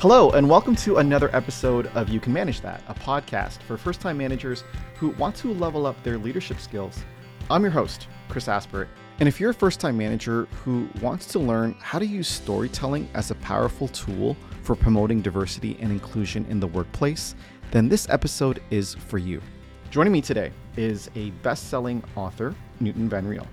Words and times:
Hello, 0.00 0.30
and 0.30 0.48
welcome 0.48 0.76
to 0.76 0.98
another 0.98 1.28
episode 1.34 1.88
of 1.88 2.08
You 2.08 2.20
Can 2.20 2.32
Manage 2.32 2.60
That, 2.60 2.84
a 2.86 2.94
podcast 2.94 3.60
for 3.62 3.76
first 3.76 4.00
time 4.00 4.16
managers 4.16 4.62
who 4.94 5.08
want 5.08 5.34
to 5.38 5.52
level 5.52 5.86
up 5.86 6.00
their 6.04 6.18
leadership 6.18 6.60
skills. 6.60 7.02
I'm 7.50 7.62
your 7.62 7.72
host, 7.72 8.06
Chris 8.28 8.46
Asper. 8.46 8.86
And 9.18 9.28
if 9.28 9.40
you're 9.40 9.50
a 9.50 9.54
first 9.54 9.80
time 9.80 9.98
manager 9.98 10.46
who 10.62 10.88
wants 11.02 11.26
to 11.32 11.40
learn 11.40 11.74
how 11.80 11.98
to 11.98 12.06
use 12.06 12.28
storytelling 12.28 13.10
as 13.14 13.32
a 13.32 13.34
powerful 13.34 13.88
tool 13.88 14.36
for 14.62 14.76
promoting 14.76 15.20
diversity 15.20 15.76
and 15.80 15.90
inclusion 15.90 16.46
in 16.48 16.60
the 16.60 16.68
workplace, 16.68 17.34
then 17.72 17.88
this 17.88 18.08
episode 18.08 18.62
is 18.70 18.94
for 18.94 19.18
you. 19.18 19.42
Joining 19.90 20.12
me 20.12 20.20
today 20.20 20.52
is 20.76 21.10
a 21.16 21.30
best 21.42 21.70
selling 21.70 22.04
author, 22.14 22.54
Newton 22.78 23.10
Vanriel. 23.10 23.48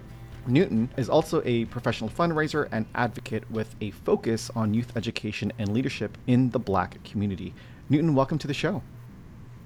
Newton 0.48 0.90
is 0.98 1.10
also 1.10 1.42
a 1.46 1.66
professional 1.66 2.10
fundraiser 2.10 2.68
and 2.72 2.86
advocate 2.96 3.50
with 3.50 3.76
a 3.82 3.92
focus 3.92 4.52
on 4.56 4.74
youth 4.74 4.96
education 4.96 5.52
and 5.58 5.74
leadership 5.74 6.18
in 6.28 6.50
the 6.52 6.60
black 6.60 7.04
community. 7.04 7.54
Newton, 7.90 8.14
welcome 8.16 8.38
to 8.38 8.48
the 8.48 8.54
show. 8.54 8.82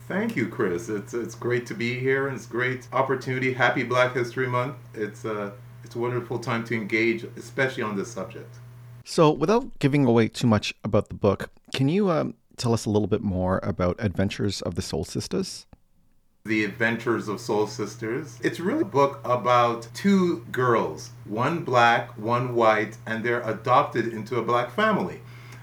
Thank 0.07 0.35
you, 0.35 0.47
Chris. 0.47 0.89
It's 0.89 1.13
it's 1.13 1.35
great 1.35 1.65
to 1.67 1.73
be 1.73 1.99
here 1.99 2.27
and 2.27 2.35
it's 2.35 2.47
a 2.47 2.49
great 2.49 2.87
opportunity. 2.91 3.53
Happy 3.53 3.83
Black 3.83 4.13
History 4.15 4.47
Month. 4.47 4.75
It's 4.93 5.23
a 5.25 5.41
uh, 5.41 5.51
it's 5.83 5.95
a 5.95 5.99
wonderful 5.99 6.39
time 6.39 6.63
to 6.65 6.75
engage, 6.75 7.23
especially 7.37 7.83
on 7.83 7.95
this 7.95 8.11
subject. 8.11 8.55
So, 9.05 9.31
without 9.31 9.79
giving 9.79 10.05
away 10.05 10.27
too 10.27 10.47
much 10.47 10.73
about 10.83 11.09
the 11.09 11.15
book, 11.15 11.49
can 11.73 11.89
you 11.89 12.11
um, 12.11 12.35
tell 12.57 12.73
us 12.73 12.85
a 12.85 12.89
little 12.89 13.07
bit 13.07 13.21
more 13.21 13.59
about 13.63 13.95
Adventures 13.99 14.61
of 14.61 14.75
the 14.75 14.81
Soul 14.81 15.05
Sistas? 15.05 15.65
The 16.45 16.63
Adventures 16.63 17.27
of 17.27 17.41
Soul 17.41 17.67
Sistas. 17.67 18.37
It's 18.41 18.61
really 18.61 18.83
a 18.83 18.85
book 18.85 19.19
about 19.25 19.89
two 19.93 20.45
girls, 20.53 21.11
one 21.25 21.65
black, 21.65 22.17
one 22.17 22.55
white, 22.55 22.97
and 23.05 23.23
they're 23.23 23.41
adopted 23.41 24.07
into 24.07 24.37
a 24.37 24.41
black 24.41 24.71
family. 24.71 25.19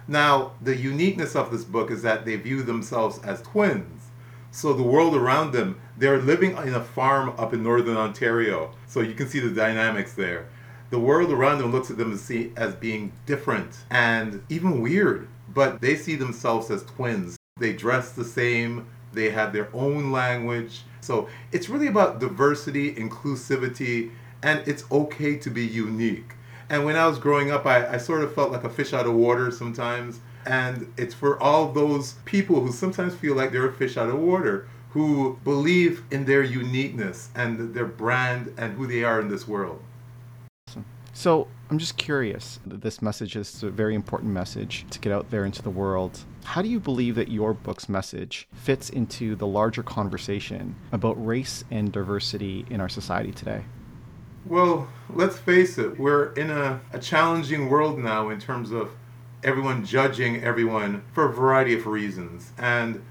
Now, 0.06 0.52
the 0.60 0.76
uniqueness 0.76 1.34
of 1.34 1.50
this 1.50 1.64
book 1.64 1.90
is 1.90 2.02
that 2.02 2.26
they 2.26 2.36
view 2.36 2.62
themselves 2.62 3.18
as 3.24 3.40
twins. 3.40 4.10
So 4.50 4.74
the 4.74 4.82
world 4.82 5.16
around 5.16 5.52
them, 5.52 5.80
they're 5.96 6.20
living 6.20 6.54
in 6.58 6.74
a 6.74 6.84
farm 6.84 7.30
up 7.38 7.54
in 7.54 7.62
northern 7.62 7.96
Ontario. 7.96 8.72
So 8.86 9.00
you 9.00 9.14
can 9.14 9.28
see 9.28 9.40
the 9.40 9.50
dynamics 9.50 10.12
there. 10.12 10.46
The 10.90 11.00
world 11.00 11.32
around 11.32 11.58
them 11.58 11.72
looks 11.72 11.90
at 11.90 11.96
them 11.96 12.12
as, 12.12 12.74
being 12.74 13.12
different 13.24 13.78
and 13.90 14.42
even 14.50 14.82
weird, 14.82 15.26
but 15.52 15.80
they 15.80 15.96
see 15.96 16.16
themselves 16.16 16.70
as 16.70 16.84
twins. 16.84 17.36
They 17.58 17.72
dress 17.72 18.12
the 18.12 18.24
same, 18.24 18.86
they 19.16 19.30
have 19.30 19.52
their 19.52 19.68
own 19.74 20.12
language. 20.12 20.82
So 21.00 21.28
it's 21.52 21.68
really 21.68 21.88
about 21.88 22.20
diversity, 22.20 22.94
inclusivity, 22.94 24.10
and 24.42 24.66
it's 24.66 24.84
okay 24.92 25.36
to 25.38 25.50
be 25.50 25.66
unique. 25.66 26.34
And 26.68 26.84
when 26.84 26.96
I 26.96 27.06
was 27.06 27.18
growing 27.18 27.50
up, 27.50 27.66
I, 27.66 27.94
I 27.94 27.96
sort 27.96 28.22
of 28.22 28.34
felt 28.34 28.52
like 28.52 28.64
a 28.64 28.70
fish 28.70 28.92
out 28.92 29.06
of 29.06 29.14
water 29.14 29.50
sometimes. 29.50 30.20
And 30.44 30.92
it's 30.96 31.14
for 31.14 31.40
all 31.42 31.72
those 31.72 32.14
people 32.24 32.60
who 32.60 32.72
sometimes 32.72 33.14
feel 33.14 33.34
like 33.34 33.50
they're 33.50 33.68
a 33.68 33.72
fish 33.72 33.96
out 33.96 34.08
of 34.08 34.18
water, 34.18 34.68
who 34.90 35.38
believe 35.44 36.04
in 36.10 36.24
their 36.24 36.42
uniqueness 36.42 37.30
and 37.34 37.74
their 37.74 37.86
brand 37.86 38.52
and 38.56 38.74
who 38.74 38.86
they 38.86 39.04
are 39.04 39.20
in 39.20 39.28
this 39.28 39.46
world. 39.46 39.82
So 41.16 41.48
I'm 41.70 41.78
just 41.78 41.96
curious. 41.96 42.60
This 42.66 43.00
message 43.00 43.36
is 43.36 43.62
a 43.62 43.70
very 43.70 43.94
important 43.94 44.30
message 44.32 44.84
to 44.90 44.98
get 44.98 45.12
out 45.12 45.30
there 45.30 45.46
into 45.46 45.62
the 45.62 45.70
world. 45.70 46.20
How 46.44 46.60
do 46.60 46.68
you 46.68 46.78
believe 46.78 47.14
that 47.14 47.28
your 47.30 47.54
book's 47.54 47.88
message 47.88 48.46
fits 48.52 48.90
into 48.90 49.34
the 49.34 49.46
larger 49.46 49.82
conversation 49.82 50.76
about 50.92 51.14
race 51.24 51.64
and 51.70 51.90
diversity 51.90 52.66
in 52.68 52.82
our 52.82 52.90
society 52.90 53.32
today? 53.32 53.64
Well, 54.44 54.88
let's 55.08 55.38
face 55.38 55.78
it, 55.78 55.98
we're 55.98 56.34
in 56.34 56.50
a, 56.50 56.82
a 56.92 56.98
challenging 56.98 57.70
world 57.70 57.98
now 57.98 58.28
in 58.28 58.38
terms 58.38 58.70
of 58.70 58.90
everyone 59.42 59.86
judging 59.86 60.44
everyone 60.44 61.02
for 61.14 61.30
a 61.30 61.32
variety 61.32 61.72
of 61.72 61.86
reasons. 61.86 62.52
And 62.58 63.02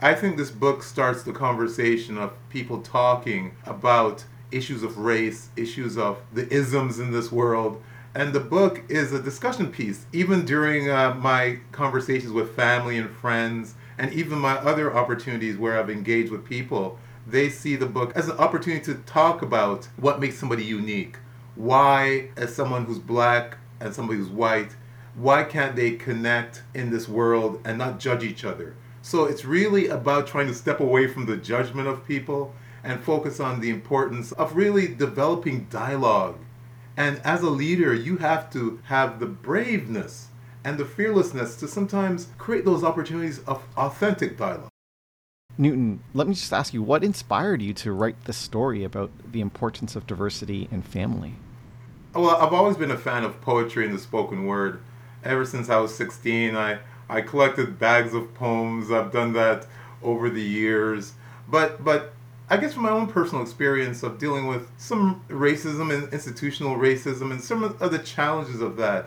I 0.00 0.14
think 0.14 0.36
this 0.36 0.50
book 0.50 0.82
starts 0.82 1.22
the 1.22 1.32
conversation 1.32 2.18
of 2.18 2.32
people 2.48 2.82
talking 2.82 3.54
about 3.64 4.24
issues 4.52 4.82
of 4.82 4.98
race, 4.98 5.48
issues 5.56 5.96
of 5.96 6.20
the 6.32 6.52
isms 6.52 6.98
in 6.98 7.12
this 7.12 7.32
world. 7.32 7.82
And 8.14 8.32
the 8.32 8.40
book 8.40 8.82
is 8.88 9.12
a 9.12 9.22
discussion 9.22 9.72
piece. 9.72 10.06
Even 10.12 10.44
during 10.44 10.90
uh, 10.90 11.14
my 11.14 11.58
conversations 11.72 12.32
with 12.32 12.54
family 12.54 12.98
and 12.98 13.10
friends, 13.10 13.74
and 13.98 14.12
even 14.12 14.38
my 14.38 14.54
other 14.58 14.94
opportunities 14.94 15.56
where 15.56 15.78
I've 15.78 15.90
engaged 15.90 16.30
with 16.30 16.44
people, 16.44 16.98
they 17.26 17.48
see 17.48 17.76
the 17.76 17.86
book 17.86 18.12
as 18.14 18.28
an 18.28 18.36
opportunity 18.38 18.84
to 18.86 18.94
talk 19.02 19.42
about 19.42 19.88
what 19.96 20.20
makes 20.20 20.38
somebody 20.38 20.64
unique. 20.64 21.16
Why, 21.54 22.30
as 22.36 22.54
someone 22.54 22.84
who's 22.84 22.98
black 22.98 23.58
and 23.80 23.94
somebody 23.94 24.18
who's 24.18 24.28
white, 24.28 24.74
why 25.14 25.44
can't 25.44 25.76
they 25.76 25.92
connect 25.92 26.62
in 26.74 26.90
this 26.90 27.08
world 27.08 27.60
and 27.64 27.78
not 27.78 28.00
judge 28.00 28.24
each 28.24 28.44
other? 28.44 28.74
So 29.02 29.24
it's 29.24 29.44
really 29.44 29.88
about 29.88 30.26
trying 30.26 30.46
to 30.46 30.54
step 30.54 30.80
away 30.80 31.06
from 31.06 31.26
the 31.26 31.36
judgment 31.36 31.88
of 31.88 32.06
people 32.06 32.54
and 32.84 33.02
focus 33.02 33.40
on 33.40 33.60
the 33.60 33.70
importance 33.70 34.32
of 34.32 34.56
really 34.56 34.88
developing 34.88 35.66
dialogue. 35.70 36.38
And 36.96 37.20
as 37.24 37.42
a 37.42 37.50
leader, 37.50 37.94
you 37.94 38.18
have 38.18 38.52
to 38.52 38.80
have 38.84 39.18
the 39.18 39.26
braveness 39.26 40.28
and 40.64 40.78
the 40.78 40.84
fearlessness 40.84 41.56
to 41.56 41.68
sometimes 41.68 42.28
create 42.38 42.64
those 42.64 42.84
opportunities 42.84 43.40
of 43.40 43.64
authentic 43.76 44.36
dialogue. 44.36 44.68
Newton, 45.58 46.02
let 46.14 46.26
me 46.26 46.34
just 46.34 46.52
ask 46.52 46.72
you 46.72 46.82
what 46.82 47.04
inspired 47.04 47.60
you 47.60 47.74
to 47.74 47.92
write 47.92 48.24
this 48.24 48.36
story 48.36 48.84
about 48.84 49.10
the 49.30 49.40
importance 49.40 49.96
of 49.96 50.06
diversity 50.06 50.68
in 50.70 50.82
family? 50.82 51.34
Well, 52.14 52.36
I've 52.36 52.52
always 52.52 52.76
been 52.76 52.90
a 52.90 52.98
fan 52.98 53.24
of 53.24 53.40
poetry 53.40 53.84
and 53.84 53.94
the 53.94 53.98
spoken 53.98 54.46
word. 54.46 54.82
Ever 55.24 55.44
since 55.44 55.68
I 55.68 55.78
was 55.78 55.94
16, 55.94 56.56
I, 56.56 56.78
I 57.08 57.20
collected 57.20 57.78
bags 57.78 58.14
of 58.14 58.34
poems. 58.34 58.90
I've 58.90 59.12
done 59.12 59.32
that 59.34 59.66
over 60.02 60.28
the 60.28 60.42
years. 60.42 61.12
But 61.48 61.84
but 61.84 62.12
I 62.52 62.58
guess 62.58 62.74
from 62.74 62.82
my 62.82 62.90
own 62.90 63.06
personal 63.06 63.42
experience 63.42 64.02
of 64.02 64.18
dealing 64.18 64.46
with 64.46 64.68
some 64.76 65.24
racism 65.30 65.90
and 65.90 66.12
institutional 66.12 66.76
racism 66.76 67.30
and 67.30 67.40
some 67.42 67.64
of 67.64 67.90
the 67.90 67.98
challenges 67.98 68.60
of 68.60 68.76
that, 68.76 69.06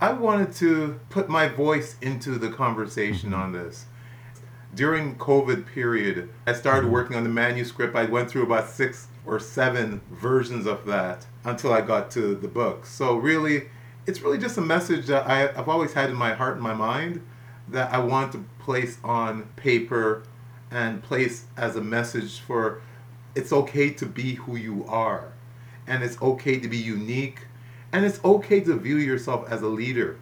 I 0.00 0.12
wanted 0.12 0.52
to 0.58 1.00
put 1.10 1.28
my 1.28 1.48
voice 1.48 1.96
into 2.00 2.38
the 2.38 2.50
conversation 2.50 3.30
mm-hmm. 3.30 3.40
on 3.40 3.52
this. 3.52 3.86
During 4.76 5.16
COVID 5.16 5.66
period, 5.66 6.28
I 6.46 6.52
started 6.52 6.84
mm-hmm. 6.84 6.92
working 6.92 7.16
on 7.16 7.24
the 7.24 7.30
manuscript. 7.30 7.96
I 7.96 8.04
went 8.04 8.30
through 8.30 8.44
about 8.44 8.68
six 8.68 9.08
or 9.26 9.40
seven 9.40 10.00
versions 10.12 10.64
of 10.64 10.86
that 10.86 11.26
until 11.42 11.72
I 11.72 11.80
got 11.80 12.12
to 12.12 12.36
the 12.36 12.46
book. 12.46 12.86
So 12.86 13.16
really, 13.16 13.70
it's 14.06 14.22
really 14.22 14.38
just 14.38 14.56
a 14.56 14.60
message 14.60 15.06
that 15.06 15.26
I, 15.26 15.48
I've 15.48 15.68
always 15.68 15.94
had 15.94 16.10
in 16.10 16.16
my 16.16 16.32
heart 16.32 16.54
and 16.54 16.62
my 16.62 16.74
mind 16.74 17.26
that 17.70 17.92
I 17.92 17.98
want 17.98 18.30
to 18.34 18.44
place 18.60 18.98
on 19.02 19.48
paper 19.56 20.22
and 20.74 21.02
place 21.02 21.44
as 21.56 21.76
a 21.76 21.80
message 21.80 22.40
for 22.40 22.82
it's 23.34 23.52
okay 23.52 23.90
to 23.90 24.06
be 24.06 24.34
who 24.34 24.56
you 24.56 24.84
are. 24.88 25.32
And 25.86 26.02
it's 26.02 26.20
okay 26.20 26.58
to 26.58 26.68
be 26.68 26.76
unique. 26.76 27.40
And 27.92 28.04
it's 28.04 28.22
okay 28.24 28.60
to 28.60 28.76
view 28.76 28.96
yourself 28.96 29.50
as 29.50 29.62
a 29.62 29.68
leader. 29.68 30.18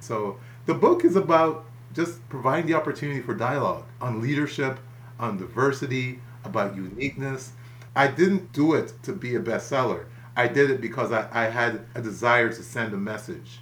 So 0.00 0.38
the 0.66 0.74
book 0.74 1.04
is 1.04 1.16
about 1.16 1.64
just 1.94 2.26
providing 2.28 2.66
the 2.66 2.74
opportunity 2.74 3.20
for 3.20 3.34
dialogue 3.34 3.84
on 4.00 4.20
leadership 4.20 4.78
on 5.18 5.36
diversity 5.36 6.20
about 6.44 6.76
uniqueness. 6.76 7.52
I 7.96 8.08
didn't 8.08 8.52
do 8.52 8.74
it 8.74 8.92
to 9.02 9.12
be 9.12 9.34
a 9.34 9.40
bestseller. 9.40 10.04
I 10.36 10.46
did 10.46 10.70
it 10.70 10.80
because 10.80 11.10
i, 11.10 11.28
I 11.32 11.44
had 11.46 11.80
a 11.94 12.02
desire 12.02 12.48
to 12.50 12.62
send 12.62 12.94
a 12.94 12.96
message. 12.96 13.60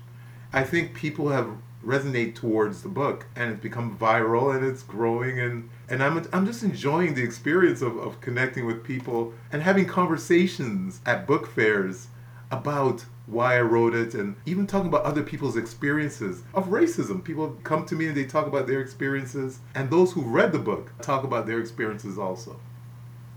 I 0.53 0.65
think 0.65 0.95
people 0.95 1.29
have 1.29 1.49
resonate 1.85 2.35
towards 2.35 2.83
the 2.83 2.89
book 2.89 3.27
and 3.37 3.53
it's 3.53 3.63
become 3.63 3.97
viral 3.97 4.55
and 4.55 4.67
it's 4.67 4.83
growing 4.83 5.39
and 5.39 5.71
and 5.89 6.03
I'm, 6.03 6.27
I'm 6.33 6.47
just 6.47 6.63
enjoying 6.63 7.15
the 7.15 7.23
experience 7.23 7.81
of, 7.83 7.97
of 7.97 8.21
connecting 8.21 8.67
with 8.67 8.83
people 8.83 9.33
and 9.53 9.63
having 9.63 9.87
conversations 9.87 11.01
at 11.07 11.27
book 11.27 11.47
fairs 11.47 12.09
about 12.51 13.05
why 13.27 13.57
I 13.57 13.61
wrote 13.61 13.95
it 13.95 14.15
and 14.15 14.37
even 14.47 14.67
talking 14.67 14.89
about 14.89 15.05
other 15.05 15.23
people's 15.23 15.57
experiences 15.57 16.43
of 16.55 16.67
racism. 16.67 17.23
People 17.23 17.57
come 17.65 17.85
to 17.87 17.95
me 17.95 18.07
and 18.07 18.17
they 18.17 18.25
talk 18.25 18.47
about 18.47 18.67
their 18.67 18.81
experiences 18.81 19.61
and 19.75 19.91
those 19.91 20.13
who 20.13 20.23
read 20.23 20.53
the 20.53 20.59
book 20.59 20.93
talk 21.03 21.25
about 21.25 21.47
their 21.47 21.61
experiences 21.61 22.19
also. 22.19 22.59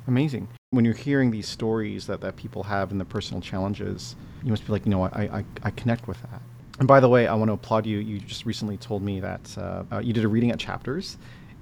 Amazing. 0.07 0.47
When 0.71 0.85
you're 0.85 0.93
hearing 0.93 1.31
these 1.31 1.47
stories 1.47 2.07
that, 2.07 2.21
that 2.21 2.35
people 2.35 2.63
have 2.63 2.91
and 2.91 2.99
the 2.99 3.05
personal 3.05 3.41
challenges, 3.41 4.15
you 4.43 4.51
must 4.51 4.65
be 4.65 4.71
like, 4.71 4.85
you 4.85 4.91
know, 4.91 5.03
I, 5.03 5.39
I, 5.39 5.45
I 5.63 5.71
connect 5.71 6.07
with 6.07 6.21
that. 6.23 6.41
And 6.79 6.87
by 6.87 6.99
the 6.99 7.09
way, 7.09 7.27
I 7.27 7.35
want 7.35 7.49
to 7.49 7.53
applaud 7.53 7.85
you. 7.85 7.97
You 7.97 8.19
just 8.19 8.45
recently 8.45 8.77
told 8.77 9.01
me 9.03 9.19
that 9.19 9.55
uh, 9.57 9.83
uh, 9.91 9.99
you 9.99 10.13
did 10.13 10.23
a 10.23 10.27
reading 10.27 10.51
at 10.51 10.59
Chapters 10.59 11.17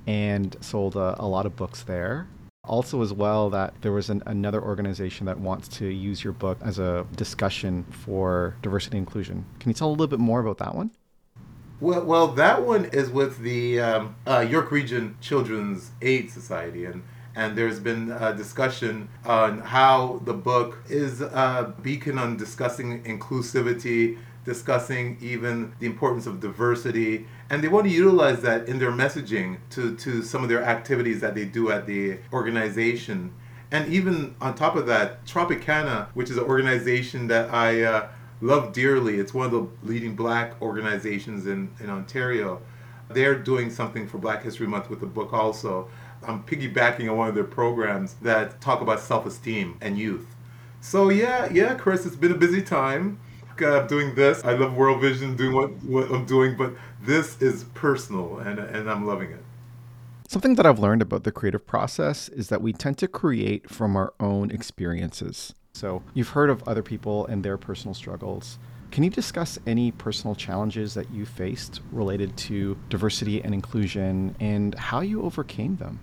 and 0.07 0.55
sold 0.61 0.95
a, 0.95 1.21
a, 1.21 1.27
lot 1.27 1.45
of 1.45 1.55
books 1.55 1.83
there. 1.83 2.27
Also, 2.63 3.01
as 3.01 3.13
well, 3.13 3.49
that 3.49 3.73
there 3.81 3.91
was 3.91 4.09
an, 4.09 4.23
another 4.25 4.61
organization 4.61 5.25
that 5.25 5.39
wants 5.39 5.67
to 5.67 5.85
use 5.85 6.23
your 6.23 6.33
book 6.33 6.57
as 6.61 6.79
a 6.79 7.05
discussion 7.15 7.83
for 7.91 8.55
diversity 8.61 8.97
inclusion. 8.97 9.45
Can 9.59 9.69
you 9.69 9.73
tell 9.73 9.89
a 9.89 9.91
little 9.91 10.07
bit 10.07 10.19
more 10.19 10.39
about 10.39 10.57
that 10.57 10.73
one? 10.73 10.91
Well, 11.79 12.03
well, 12.03 12.27
that 12.29 12.65
one 12.65 12.85
is 12.85 13.09
with 13.09 13.39
the 13.39 13.79
um, 13.79 14.15
uh, 14.25 14.39
York 14.39 14.71
Region 14.71 15.15
Children's 15.21 15.91
Aid 16.01 16.31
Society, 16.31 16.85
and 16.85 17.03
and 17.35 17.55
there's 17.55 17.79
been 17.79 18.11
a 18.11 18.33
discussion 18.33 19.09
on 19.23 19.59
how 19.59 20.21
the 20.25 20.33
book 20.33 20.79
is 20.89 21.21
a 21.21 21.75
beacon 21.83 22.17
on 22.17 22.35
discussing 22.35 23.03
inclusivity, 23.03 24.17
discussing 24.47 25.17
even 25.19 25.73
the 25.79 25.85
importance 25.85 26.25
of 26.25 26.39
diversity. 26.39 27.27
And 27.49 27.61
they 27.61 27.67
want 27.67 27.85
to 27.85 27.91
utilize 27.91 28.41
that 28.41 28.67
in 28.69 28.79
their 28.79 28.93
messaging 28.93 29.57
to, 29.71 29.93
to 29.97 30.23
some 30.23 30.41
of 30.41 30.47
their 30.49 30.63
activities 30.63 31.19
that 31.19 31.35
they 31.35 31.43
do 31.43 31.69
at 31.69 31.85
the 31.85 32.19
organization. 32.31 33.33
And 33.71 33.91
even 33.93 34.35
on 34.39 34.55
top 34.55 34.77
of 34.77 34.87
that, 34.87 35.25
Tropicana, 35.25 36.07
which 36.13 36.29
is 36.29 36.37
an 36.37 36.45
organization 36.45 37.27
that 37.27 37.53
I 37.53 37.83
uh, 37.83 38.07
love 38.39 38.71
dearly, 38.71 39.19
it's 39.19 39.33
one 39.33 39.45
of 39.45 39.51
the 39.51 39.67
leading 39.83 40.15
black 40.15 40.59
organizations 40.61 41.45
in, 41.45 41.69
in 41.81 41.89
Ontario. 41.89 42.61
They're 43.09 43.37
doing 43.37 43.69
something 43.69 44.07
for 44.07 44.17
Black 44.17 44.43
History 44.43 44.67
Month 44.67 44.89
with 44.89 45.01
the 45.01 45.07
book 45.07 45.33
also. 45.33 45.89
I'm 46.25 46.43
piggybacking 46.43 47.11
on 47.11 47.17
one 47.17 47.27
of 47.27 47.35
their 47.35 47.43
programs 47.43 48.13
that 48.21 48.61
talk 48.61 48.79
about 48.79 49.01
self-esteem 49.01 49.77
and 49.81 49.99
youth. 49.99 50.35
So 50.79 51.09
yeah, 51.09 51.51
yeah, 51.51 51.73
Chris, 51.75 52.05
it's 52.05 52.15
been 52.15 52.31
a 52.31 52.37
busy 52.37 52.61
time. 52.61 53.19
Uh, 53.61 53.87
doing 53.87 54.15
this, 54.15 54.43
I 54.43 54.53
love 54.53 54.75
World 54.75 55.01
Vision, 55.01 55.35
doing 55.35 55.53
what, 55.55 55.71
what 55.83 56.11
I'm 56.11 56.25
doing, 56.25 56.55
but 56.55 56.73
this 57.01 57.41
is 57.41 57.63
personal, 57.73 58.37
and 58.39 58.59
and 58.59 58.89
I'm 58.89 59.05
loving 59.05 59.31
it. 59.31 59.43
Something 60.27 60.55
that 60.55 60.65
I've 60.65 60.79
learned 60.79 61.01
about 61.01 61.23
the 61.23 61.31
creative 61.31 61.65
process 61.65 62.27
is 62.29 62.49
that 62.49 62.61
we 62.61 62.73
tend 62.73 62.97
to 62.97 63.07
create 63.07 63.69
from 63.69 63.95
our 63.95 64.13
own 64.19 64.51
experiences. 64.51 65.53
So 65.73 66.03
you've 66.13 66.29
heard 66.29 66.49
of 66.49 66.67
other 66.67 66.83
people 66.83 67.25
and 67.27 67.43
their 67.43 67.57
personal 67.57 67.93
struggles. 67.93 68.59
Can 68.91 69.03
you 69.03 69.09
discuss 69.09 69.57
any 69.65 69.91
personal 69.91 70.35
challenges 70.35 70.93
that 70.95 71.09
you 71.11 71.25
faced 71.25 71.81
related 71.91 72.35
to 72.37 72.77
diversity 72.89 73.41
and 73.41 73.53
inclusion 73.53 74.35
and 74.39 74.75
how 74.75 75.01
you 75.01 75.21
overcame 75.21 75.77
them? 75.77 75.99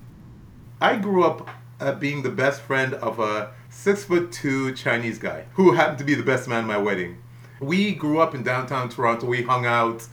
I 0.80 0.96
grew 0.96 1.24
up 1.24 1.48
uh, 1.80 1.92
being 1.92 2.22
the 2.22 2.30
best 2.30 2.60
friend 2.60 2.94
of 2.94 3.18
a 3.18 3.52
six 3.68 4.04
foot 4.04 4.32
two 4.32 4.74
Chinese 4.74 5.18
guy 5.18 5.44
who 5.54 5.72
happened 5.72 5.98
to 5.98 6.04
be 6.04 6.14
the 6.14 6.22
best 6.22 6.48
man 6.48 6.60
at 6.60 6.66
my 6.66 6.78
wedding. 6.78 7.18
We 7.60 7.94
grew 7.94 8.20
up 8.20 8.34
in 8.34 8.42
downtown 8.42 8.88
Toronto. 8.88 9.26
We 9.26 9.42
hung 9.42 9.66
out. 9.66 10.06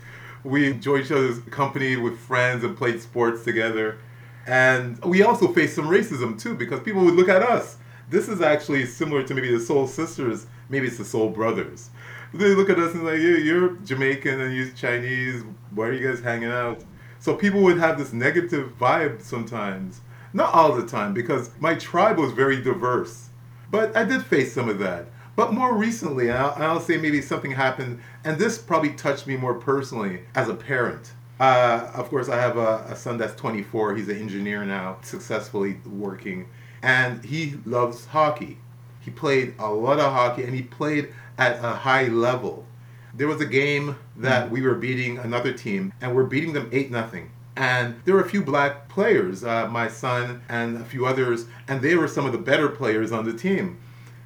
We 0.43 0.67
enjoyed 0.67 1.05
each 1.05 1.11
other's 1.11 1.39
company 1.49 1.95
with 1.95 2.19
friends 2.19 2.63
and 2.63 2.77
played 2.77 3.01
sports 3.01 3.43
together. 3.43 3.97
And 4.47 5.03
we 5.05 5.21
also 5.21 5.53
faced 5.53 5.75
some 5.75 5.88
racism 5.88 6.39
too 6.39 6.55
because 6.55 6.79
people 6.79 7.03
would 7.05 7.15
look 7.15 7.29
at 7.29 7.43
us. 7.43 7.77
This 8.09 8.27
is 8.27 8.41
actually 8.41 8.85
similar 8.85 9.23
to 9.23 9.33
maybe 9.33 9.51
the 9.51 9.59
Soul 9.59 9.88
Sisters, 9.88 10.47
maybe 10.69 10.88
it's 10.88 10.97
the 10.97 11.05
Soul 11.05 11.29
Brothers 11.29 11.91
they 12.33 12.55
look 12.55 12.69
at 12.69 12.79
us 12.79 12.93
and 12.93 13.03
like, 13.03 13.19
yeah, 13.19 13.38
you're 13.38 13.71
Jamaican 13.77 14.39
and 14.39 14.55
you're 14.55 14.69
Chinese. 14.69 15.44
Why 15.71 15.87
are 15.87 15.94
you 15.94 16.07
guys 16.07 16.21
hanging 16.21 16.51
out? 16.51 16.83
So 17.19 17.35
people 17.35 17.61
would 17.63 17.77
have 17.77 17.97
this 17.97 18.13
negative 18.13 18.77
vibe 18.79 19.21
sometimes. 19.21 20.01
Not 20.33 20.53
all 20.53 20.73
the 20.73 20.87
time, 20.87 21.13
because 21.13 21.51
my 21.59 21.75
tribe 21.75 22.17
was 22.17 22.31
very 22.31 22.61
diverse. 22.61 23.29
But 23.69 23.95
I 23.97 24.05
did 24.05 24.23
face 24.23 24.53
some 24.53 24.69
of 24.69 24.79
that. 24.79 25.07
But 25.36 25.54
more 25.54 25.74
recently, 25.74 26.28
and 26.28 26.38
I'll, 26.38 26.54
I'll 26.57 26.80
say 26.80 26.98
maybe 26.98 27.22
something 27.22 27.51
happened, 27.51 28.00
and 28.24 28.38
this 28.38 28.57
probably 28.57 28.92
touched 28.92 29.28
me 29.28 29.38
more 29.38 29.54
personally 29.54 30.22
as 30.36 30.50
a 30.50 30.54
parent. 30.54 31.13
Uh, 31.39 31.89
of 31.95 32.10
course, 32.10 32.30
I 32.30 32.39
have 32.39 32.57
a, 32.57 32.86
a 32.89 32.95
son 32.95 33.18
that's 33.18 33.36
24. 33.36 33.95
He's 33.95 34.10
an 34.10 34.18
engineer 34.18 34.63
now, 34.66 34.98
successfully 35.01 35.78
working, 35.86 36.48
and 36.83 37.24
he 37.24 37.56
loves 37.66 38.06
hockey. 38.06 38.57
He 39.00 39.10
played 39.10 39.56
a 39.57 39.72
lot 39.72 40.00
of 40.00 40.12
hockey, 40.12 40.44
and 40.44 40.54
he 40.54 40.62
played 40.62 41.13
at 41.38 41.63
a 41.63 41.69
high 41.69 42.06
level. 42.06 42.68
There 43.13 43.28
was 43.28 43.42
a 43.42 43.45
game 43.45 43.98
that 44.18 44.51
we 44.51 44.62
were 44.62 44.75
beating 44.75 45.18
another 45.18 45.51
team, 45.51 45.94
and 46.01 46.16
we're 46.16 46.25
beating 46.25 46.54
them 46.54 46.69
8 46.72 46.92
nothing. 46.92 47.31
And 47.56 48.00
there 48.06 48.13
were 48.13 48.22
a 48.22 48.30
few 48.30 48.44
black 48.44 48.88
players, 48.88 49.44
uh, 49.44 49.68
my 49.68 49.88
son 49.88 50.42
and 50.48 50.78
a 50.78 50.86
few 50.86 51.06
others, 51.06 51.45
and 51.68 51.81
they 51.81 51.95
were 51.95 52.07
some 52.07 52.25
of 52.25 52.31
the 52.31 52.38
better 52.38 52.69
players 52.69 53.12
on 53.12 53.25
the 53.25 53.33
team. 53.33 53.80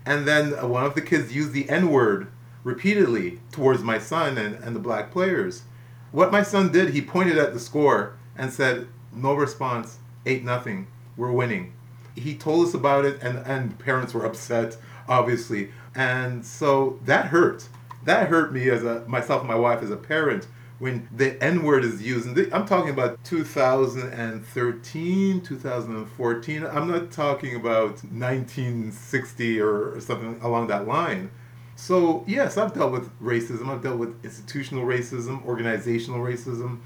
And 0.05 0.27
then 0.27 0.51
one 0.69 0.85
of 0.85 0.95
the 0.95 1.01
kids 1.01 1.35
used 1.35 1.53
the 1.53 1.69
N 1.69 1.89
word 1.89 2.27
repeatedly 2.63 3.39
towards 3.51 3.83
my 3.83 3.97
son 3.99 4.37
and, 4.37 4.55
and 4.55 4.75
the 4.75 4.79
black 4.79 5.11
players. 5.11 5.63
What 6.11 6.31
my 6.31 6.43
son 6.43 6.71
did, 6.71 6.89
he 6.89 7.01
pointed 7.01 7.37
at 7.37 7.53
the 7.53 7.59
score 7.59 8.15
and 8.37 8.51
said, 8.51 8.87
No 9.13 9.33
response, 9.33 9.97
8 10.25 10.43
nothing, 10.43 10.87
we're 11.17 11.31
winning. 11.31 11.73
He 12.15 12.35
told 12.35 12.67
us 12.67 12.73
about 12.73 13.05
it, 13.05 13.21
and, 13.21 13.39
and 13.39 13.77
parents 13.77 14.13
were 14.13 14.25
upset, 14.25 14.77
obviously 15.07 15.69
and 15.95 16.45
so 16.45 16.99
that 17.05 17.27
hurt. 17.27 17.69
That 18.03 18.27
hurt 18.27 18.53
me 18.53 18.69
as 18.69 18.83
a 18.83 19.03
myself 19.07 19.41
and 19.41 19.47
my 19.47 19.55
wife 19.55 19.81
as 19.81 19.89
a 19.89 19.95
parent 19.95 20.45
when 20.79 21.07
the 21.15 21.41
N 21.43 21.63
word 21.63 21.85
is 21.85 22.01
used. 22.01 22.27
And 22.27 22.53
I'm 22.53 22.65
talking 22.65 22.89
about 22.89 23.23
2013, 23.23 25.41
2014. 25.41 26.65
I'm 26.65 26.91
not 26.91 27.11
talking 27.11 27.55
about 27.55 28.03
1960 28.03 29.61
or 29.61 30.01
something 30.01 30.39
along 30.41 30.67
that 30.67 30.87
line. 30.87 31.31
So, 31.77 32.23
yes, 32.27 32.57
I've 32.57 32.73
dealt 32.73 32.91
with 32.91 33.09
racism. 33.19 33.67
I've 33.67 33.83
dealt 33.83 33.99
with 33.99 34.23
institutional 34.23 34.85
racism, 34.85 35.45
organizational 35.45 36.19
racism. 36.19 36.79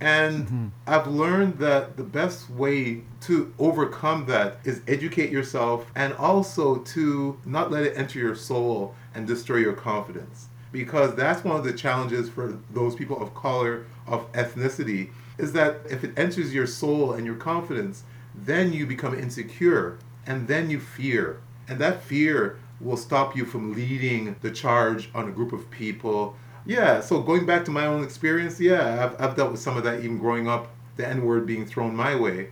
And 0.00 0.46
mm-hmm. 0.46 0.66
I've 0.86 1.06
learned 1.06 1.58
that 1.58 1.96
the 1.96 2.04
best 2.04 2.50
way 2.50 3.02
to 3.22 3.52
overcome 3.58 4.26
that 4.26 4.58
is 4.64 4.82
educate 4.86 5.30
yourself 5.30 5.90
and 5.94 6.12
also 6.14 6.76
to 6.76 7.40
not 7.44 7.70
let 7.70 7.84
it 7.84 7.96
enter 7.96 8.18
your 8.18 8.34
soul 8.34 8.94
and 9.14 9.26
destroy 9.26 9.56
your 9.56 9.72
confidence. 9.72 10.48
Because 10.76 11.14
that's 11.14 11.44
one 11.44 11.56
of 11.56 11.64
the 11.64 11.72
challenges 11.72 12.28
for 12.28 12.58
those 12.70 12.94
people 12.94 13.22
of 13.22 13.34
color, 13.34 13.86
of 14.06 14.30
ethnicity, 14.32 15.10
is 15.38 15.52
that 15.52 15.76
if 15.88 16.04
it 16.04 16.18
enters 16.18 16.52
your 16.52 16.66
soul 16.66 17.12
and 17.12 17.24
your 17.24 17.36
confidence, 17.36 18.04
then 18.34 18.72
you 18.72 18.86
become 18.86 19.18
insecure 19.18 19.98
and 20.26 20.48
then 20.48 20.68
you 20.70 20.80
fear. 20.80 21.40
And 21.68 21.78
that 21.78 22.02
fear 22.02 22.58
will 22.80 22.96
stop 22.96 23.34
you 23.36 23.44
from 23.44 23.72
leading 23.72 24.36
the 24.42 24.50
charge 24.50 25.08
on 25.14 25.28
a 25.28 25.32
group 25.32 25.52
of 25.52 25.70
people 25.70 26.36
yeah, 26.66 27.00
so 27.00 27.22
going 27.22 27.46
back 27.46 27.64
to 27.66 27.70
my 27.70 27.86
own 27.86 28.02
experience, 28.02 28.58
yeah, 28.58 29.04
I've, 29.04 29.20
I've 29.20 29.36
dealt 29.36 29.52
with 29.52 29.60
some 29.60 29.76
of 29.76 29.84
that 29.84 30.00
even 30.00 30.18
growing 30.18 30.48
up, 30.48 30.68
the 30.96 31.06
N 31.06 31.24
word 31.24 31.46
being 31.46 31.64
thrown 31.64 31.94
my 31.94 32.16
way. 32.16 32.48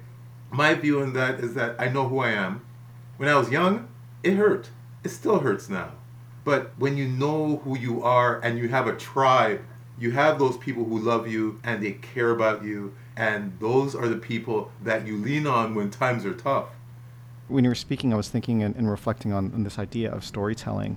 My 0.53 0.75
view 0.75 1.01
on 1.01 1.15
that 1.15 1.41
is 1.41 1.55
that 1.55 1.75
I 1.81 1.89
know 1.89 2.09
who 2.09 2.21
I 2.21 2.31
am. 2.31 2.65
When 3.17 3.29
I 3.29 3.35
was 3.35 3.51
young, 3.51 3.89
it 4.23 4.35
hurt. 4.35 4.71
It 5.03 5.09
still 5.09 5.41
hurts 5.41 5.69
now. 5.69 5.93
But 6.45 6.73
when 6.79 6.97
you 6.97 7.09
know 7.09 7.57
who 7.65 7.77
you 7.79 8.03
are 8.03 8.41
and 8.41 8.59
you 8.59 8.69
have 8.69 8.87
a 8.87 8.97
tribe, 8.97 9.63
you 9.99 10.11
have 10.11 10.39
those 10.39 10.57
people 10.59 10.85
who 10.85 10.99
love 10.99 11.27
you 11.27 11.61
and 11.65 11.83
they 11.83 11.93
care 11.93 12.31
about 12.31 12.65
you, 12.65 12.95
and 13.17 13.57
those 13.61 13.95
are 13.95 14.09
the 14.09 14.17
people 14.17 14.71
that 14.83 15.07
you 15.07 15.17
lean 15.17 15.47
on 15.47 15.75
when 15.75 15.91
times 15.91 16.25
are 16.25 16.35
tough. 16.35 16.69
When 17.49 17.65
you 17.65 17.71
were 17.71 17.75
speaking, 17.75 18.13
I 18.13 18.17
was 18.17 18.29
thinking 18.29 18.63
and, 18.63 18.75
and 18.77 18.91
reflecting 18.91 19.33
on, 19.33 19.53
on 19.55 19.65
this 19.65 19.79
idea 19.79 20.11
of 20.13 20.25
storytelling, 20.25 20.97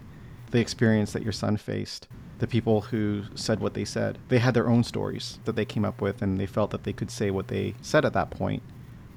the 0.51 0.59
experience 0.59 1.13
that 1.13 1.23
your 1.23 1.33
son 1.33 1.57
faced 1.57 2.07
the 2.39 2.47
people 2.47 2.81
who 2.81 3.23
said 3.35 3.59
what 3.59 3.73
they 3.73 3.85
said. 3.85 4.17
They 4.29 4.39
had 4.39 4.53
their 4.53 4.69
own 4.69 4.83
stories 4.83 5.39
that 5.45 5.55
they 5.55 5.65
came 5.65 5.85
up 5.85 6.01
with, 6.01 6.21
and 6.21 6.39
they 6.39 6.45
felt 6.45 6.71
that 6.71 6.83
they 6.83 6.93
could 6.93 7.11
say 7.11 7.31
what 7.31 7.47
they 7.47 7.75
said 7.81 8.05
at 8.05 8.13
that 8.13 8.29
point. 8.29 8.63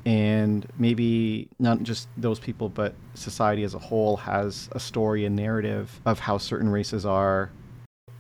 And 0.07 0.67
maybe 0.79 1.49
not 1.59 1.83
just 1.83 2.09
those 2.17 2.41
people, 2.41 2.69
but 2.69 2.95
society 3.15 3.65
as 3.65 3.75
a 3.75 3.79
whole 3.79 4.17
has 4.19 4.69
a 4.73 4.81
story 4.81 5.25
and 5.25 5.37
narrative 5.37 6.01
of 6.07 6.19
how 6.19 6.39
certain 6.39 6.69
races 6.69 7.05
are. 7.05 7.51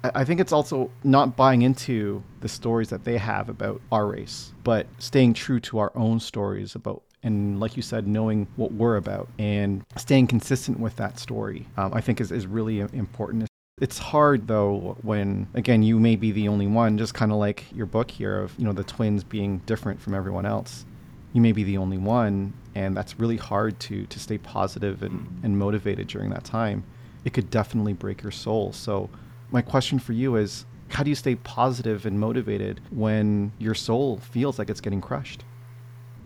I 0.02 0.24
think 0.24 0.40
it's 0.40 0.52
also 0.52 0.90
not 1.04 1.36
buying 1.36 1.60
into 1.62 2.22
the 2.40 2.48
stories 2.48 2.88
that 2.88 3.04
they 3.04 3.18
have 3.18 3.50
about 3.50 3.82
our 3.92 4.06
race, 4.06 4.54
but 4.64 4.86
staying 4.98 5.34
true 5.34 5.60
to 5.60 5.78
our 5.78 5.92
own 5.94 6.20
stories 6.20 6.74
about 6.74 7.02
and 7.22 7.60
like 7.60 7.76
you 7.76 7.82
said 7.82 8.08
knowing 8.08 8.46
what 8.56 8.72
we're 8.72 8.96
about 8.96 9.28
and 9.38 9.84
staying 9.98 10.26
consistent 10.26 10.80
with 10.80 10.96
that 10.96 11.18
story 11.18 11.66
um, 11.76 11.92
i 11.92 12.00
think 12.00 12.18
is, 12.18 12.32
is 12.32 12.46
really 12.46 12.80
important 12.80 13.46
it's 13.80 13.98
hard 13.98 14.46
though 14.46 14.96
when 15.02 15.48
again 15.54 15.82
you 15.82 15.98
may 15.98 16.14
be 16.14 16.32
the 16.32 16.48
only 16.48 16.66
one, 16.66 16.98
just 16.98 17.14
kind 17.14 17.32
of 17.32 17.38
like 17.38 17.64
your 17.74 17.86
book 17.86 18.10
here 18.10 18.38
of 18.38 18.54
you 18.58 18.64
know 18.64 18.72
the 18.72 18.84
twins 18.84 19.24
being 19.24 19.58
different 19.66 20.00
from 20.00 20.14
everyone 20.14 20.46
else. 20.46 20.84
You 21.32 21.40
may 21.40 21.52
be 21.52 21.64
the 21.64 21.76
only 21.78 21.98
one, 21.98 22.52
and 22.74 22.96
that's 22.96 23.18
really 23.18 23.36
hard 23.36 23.78
to 23.80 24.06
to 24.06 24.18
stay 24.18 24.38
positive 24.38 25.02
and, 25.02 25.40
and 25.42 25.58
motivated 25.58 26.08
during 26.08 26.30
that 26.30 26.44
time. 26.44 26.84
It 27.24 27.32
could 27.32 27.50
definitely 27.50 27.92
break 27.92 28.22
your 28.22 28.32
soul. 28.32 28.72
So 28.72 29.10
my 29.50 29.62
question 29.62 29.98
for 29.98 30.12
you 30.12 30.36
is 30.36 30.64
how 30.88 31.02
do 31.02 31.10
you 31.10 31.16
stay 31.16 31.36
positive 31.36 32.06
and 32.06 32.18
motivated 32.18 32.80
when 32.90 33.52
your 33.58 33.74
soul 33.74 34.18
feels 34.18 34.58
like 34.58 34.70
it's 34.70 34.80
getting 34.80 35.00
crushed? 35.00 35.44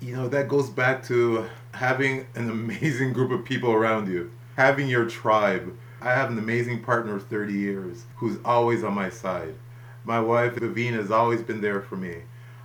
You 0.01 0.17
know, 0.17 0.29
that 0.29 0.49
goes 0.49 0.71
back 0.71 1.05
to 1.07 1.47
having 1.73 2.27
an 2.35 2.51
amazing 2.51 3.13
group 3.13 3.31
of 3.31 3.45
people 3.45 3.73
around 3.73 4.09
you, 4.09 4.31
having 4.57 4.89
your 4.89 5.09
tribe 5.09 5.77
I 6.05 6.13
have 6.13 6.31
an 6.31 6.39
amazing 6.39 6.83
partner 6.83 7.17
of 7.17 7.27
30 7.29 7.55
years 7.55 8.05
who's 8.17 8.37
always 8.45 8.85
on 8.85 8.93
my 8.93 9.09
side. 9.09 9.55
My 10.05 10.21
wife, 10.21 10.55
Vivine, 10.55 10.93
has 10.93 11.11
always 11.11 11.41
been 11.41 11.63
there 11.63 11.81
for 11.81 11.97
me. 11.97 12.17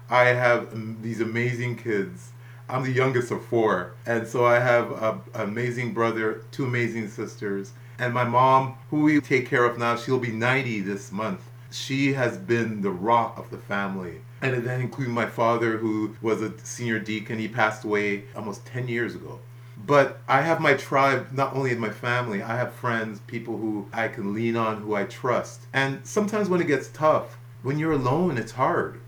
I 0.10 0.26
have 0.30 1.02
these 1.04 1.22
amazing 1.22 1.78
kids. 1.78 2.32
I'm 2.68 2.84
the 2.84 2.92
youngest 2.92 3.32
of 3.32 3.46
four. 3.46 3.94
And 4.06 4.28
so 4.28 4.46
I 4.46 4.60
have 4.60 4.92
an 5.04 5.22
amazing 5.34 5.94
brother, 5.94 6.44
two 6.52 6.66
amazing 6.66 7.10
sisters. 7.10 7.74
And 8.00 8.14
my 8.14 8.24
mom, 8.24 8.78
who 8.90 9.04
we 9.04 9.22
take 9.22 9.48
care 9.48 9.66
of 9.66 9.78
now, 9.78 9.96
she'll 9.96 10.20
be 10.20 10.32
90 10.32 10.82
this 10.82 11.12
month. 11.12 11.42
She 11.72 12.14
has 12.14 12.38
been 12.38 12.82
the 12.82 12.92
rock 12.92 13.38
of 13.38 13.50
the 13.52 13.58
family. 13.58 14.22
And 14.42 14.64
then 14.64 14.82
including 14.82 15.14
my 15.14 15.26
father, 15.26 15.78
who 15.78 16.16
was 16.22 16.42
a 16.42 16.58
senior 16.64 17.00
deacon. 17.00 17.38
He 17.38 17.48
passed 17.48 17.84
away 17.84 18.24
almost 18.36 18.66
10 18.66 18.88
years 18.88 19.16
ago. 19.16 19.40
But 19.86 20.22
I 20.28 20.42
have 20.42 20.60
my 20.60 20.74
tribe 20.74 21.32
not 21.32 21.56
only 21.56 21.72
in 21.72 21.80
my 21.80 21.90
family, 21.90 22.42
I 22.42 22.58
have 22.58 22.74
friends, 22.74 23.20
people 23.28 23.58
who 23.58 23.88
I 23.94 24.08
can 24.08 24.34
lean 24.34 24.56
on, 24.56 24.82
who 24.82 24.96
I 24.96 25.06
trust. 25.06 25.62
And 25.74 26.06
sometimes 26.06 26.50
when 26.50 26.62
it 26.62 26.68
gets 26.68 26.90
tough, 26.90 27.38
when 27.64 27.80
you're 27.80 27.94
alone, 27.94 28.38
it's 28.38 28.52
hard. 28.52 29.00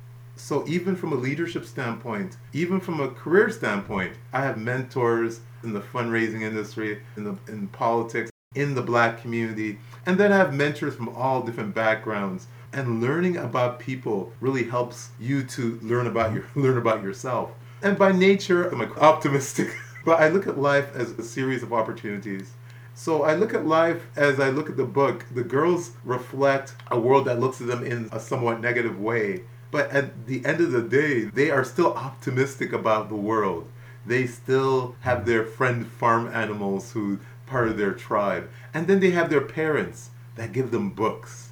So 0.44 0.68
even 0.68 0.96
from 0.96 1.14
a 1.14 1.18
leadership 1.18 1.66
standpoint, 1.66 2.38
even 2.52 2.80
from 2.80 3.00
a 3.00 3.10
career 3.10 3.52
standpoint, 3.52 4.16
I 4.34 4.42
have 4.42 4.58
mentors 4.58 5.42
in 5.64 5.72
the 5.72 5.82
fundraising 5.82 6.42
industry, 6.42 7.04
in 7.16 7.26
the 7.26 7.38
in 7.48 7.68
politics, 7.68 8.32
in 8.56 8.74
the 8.74 8.82
black 8.82 9.22
community, 9.22 9.78
and 10.08 10.18
then 10.18 10.34
I 10.34 10.38
have 10.38 10.52
mentors 10.52 10.96
from 10.96 11.10
all 11.10 11.44
different 11.44 11.76
backgrounds. 11.76 12.48
And 12.74 13.00
learning 13.00 13.38
about 13.38 13.80
people 13.80 14.34
really 14.42 14.64
helps 14.64 15.10
you 15.20 15.44
to 15.44 15.78
learn 15.84 16.08
about 16.08 16.34
your 16.34 16.46
learn 16.56 16.80
about 16.80 17.04
yourself. 17.04 17.52
And 17.84 17.96
by 17.96 18.12
nature, 18.12 18.68
I'm 18.68 18.82
optimistic, 18.98 19.70
but 20.04 20.20
I 20.20 20.30
look 20.30 20.48
at 20.48 20.58
life 20.58 20.90
as 20.96 21.12
a 21.12 21.24
series 21.24 21.62
of 21.62 21.72
opportunities. 21.72 22.54
So 22.96 23.22
I 23.22 23.36
look 23.36 23.54
at 23.54 23.68
life 23.68 24.08
as 24.16 24.40
I 24.40 24.50
look 24.50 24.72
at 24.72 24.76
the 24.76 24.86
book. 24.86 25.24
The 25.36 25.44
girls 25.44 25.92
reflect 26.04 26.74
a 26.90 27.00
world 27.00 27.26
that 27.26 27.40
looks 27.40 27.62
at 27.62 27.68
them 27.68 27.86
in 27.86 28.10
a 28.12 28.20
somewhat 28.20 28.60
negative 28.60 29.00
way. 29.00 29.44
But 29.72 29.90
at 29.92 30.28
the 30.28 30.46
end 30.46 30.60
of 30.62 30.72
the 30.72 30.82
day, 30.82 31.24
they 31.24 31.50
are 31.50 31.64
still 31.64 31.94
optimistic 31.94 32.74
about 32.74 33.10
the 33.10 33.16
world. 33.16 33.68
They 34.06 34.28
still 34.28 34.96
have 35.02 35.26
their 35.26 35.46
friend 35.46 35.88
farm 35.88 36.28
animals 36.28 36.92
who 36.92 37.20
part 37.52 37.68
of 37.68 37.78
their 37.78 37.94
tribe. 37.94 38.50
And 38.74 38.88
then 38.88 39.00
they 39.00 39.12
have 39.12 39.30
their 39.30 39.42
parents 39.42 40.10
that 40.36 40.54
give 40.54 40.72
them 40.72 40.90
books. 40.90 41.50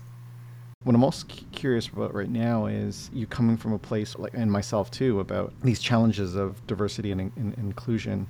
What 0.83 0.95
I'm 0.95 1.01
most 1.01 1.27
curious 1.51 1.87
about 1.87 2.13
right 2.13 2.29
now 2.29 2.67
is 2.67 3.09
you 3.13 3.27
coming 3.27 3.57
from 3.57 3.73
a 3.73 3.77
place, 3.77 4.17
like, 4.17 4.33
and 4.33 4.49
myself 4.49 4.89
too, 4.89 5.19
about 5.19 5.53
these 5.61 5.81
challenges 5.81 6.35
of 6.35 6.65
diversity 6.67 7.11
and, 7.11 7.31
and 7.35 7.53
inclusion. 7.57 8.27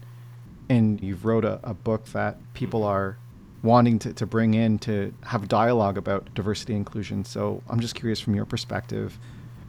And 0.67 1.00
you've 1.01 1.25
wrote 1.25 1.46
a, 1.46 1.60
a 1.63 1.75
book 1.75 2.05
that 2.08 2.38
people 2.55 2.84
are 2.84 3.17
wanting 3.62 4.00
to, 4.00 4.13
to 4.13 4.25
bring 4.25 4.55
in 4.55 4.79
to 4.79 5.13
have 5.24 5.48
dialogue 5.48 5.98
about 5.98 6.34
diversity 6.34 6.74
and 6.74 6.79
inclusion. 6.79 7.24
So 7.24 7.62
I'm 7.69 7.79
just 7.79 7.93
curious 7.93 8.19
from 8.19 8.34
your 8.34 8.46
perspective, 8.46 9.19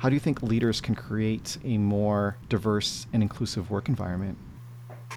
how 0.00 0.08
do 0.08 0.14
you 0.14 0.20
think 0.20 0.42
leaders 0.42 0.80
can 0.80 0.94
create 0.94 1.58
a 1.62 1.76
more 1.76 2.38
diverse 2.48 3.06
and 3.12 3.22
inclusive 3.22 3.70
work 3.70 3.86
environment? 3.86 4.38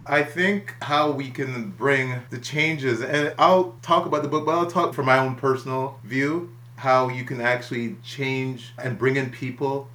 I 0.06 0.24
think 0.24 0.75
how 0.82 1.12
we 1.12 1.30
can 1.30 1.70
bring 1.70 2.22
the 2.32 2.38
changes, 2.38 3.02
and 3.02 3.34
I'll 3.38 3.78
talk 3.82 4.06
about 4.06 4.24
the 4.24 4.28
book, 4.28 4.46
but 4.46 4.56
I'll 4.56 4.70
talk 4.70 4.94
from 4.94 5.06
my 5.06 5.20
own 5.20 5.36
personal 5.36 6.02
view, 6.04 6.54
how 6.75 7.08
you 7.08 7.24
can 7.24 7.40
actually 7.40 7.96
change 8.04 8.74
and 8.78 8.98
bring 8.98 9.16
in 9.16 9.30
people. 9.30 9.88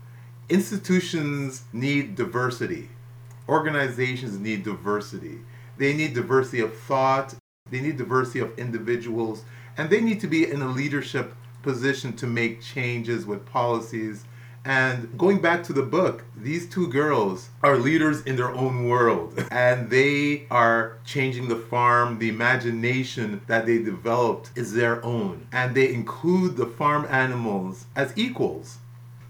Institutions 0.48 1.64
need 1.74 2.14
diversity, 2.14 2.88
organizations 3.46 4.38
need 4.38 4.62
diversity. 4.62 5.40
They 5.76 5.92
need 5.92 6.14
diversity 6.14 6.60
of 6.60 6.74
thought, 6.74 7.34
they 7.70 7.80
need 7.80 7.98
diversity 7.98 8.38
of 8.38 8.58
individuals, 8.58 9.44
and 9.76 9.90
they 9.90 10.00
need 10.00 10.20
to 10.20 10.26
be 10.26 10.50
in 10.50 10.62
a 10.62 10.68
leadership 10.68 11.34
position 11.62 12.14
to 12.14 12.26
make 12.26 12.62
changes 12.62 13.26
with 13.26 13.44
policies 13.44 14.24
and 14.68 15.16
going 15.16 15.40
back 15.40 15.64
to 15.64 15.72
the 15.72 15.82
book, 15.82 16.24
these 16.36 16.68
two 16.68 16.88
girls 16.88 17.48
are 17.62 17.78
leaders 17.78 18.20
in 18.24 18.36
their 18.36 18.50
own 18.50 18.86
world. 18.86 19.42
And 19.50 19.88
they 19.88 20.46
are 20.50 20.98
changing 21.06 21.48
the 21.48 21.56
farm. 21.56 22.18
The 22.18 22.28
imagination 22.28 23.40
that 23.46 23.64
they 23.64 23.78
developed 23.78 24.50
is 24.54 24.74
their 24.74 25.02
own. 25.02 25.46
And 25.52 25.74
they 25.74 25.92
include 25.94 26.58
the 26.58 26.66
farm 26.66 27.06
animals 27.08 27.86
as 27.96 28.12
equals. 28.14 28.76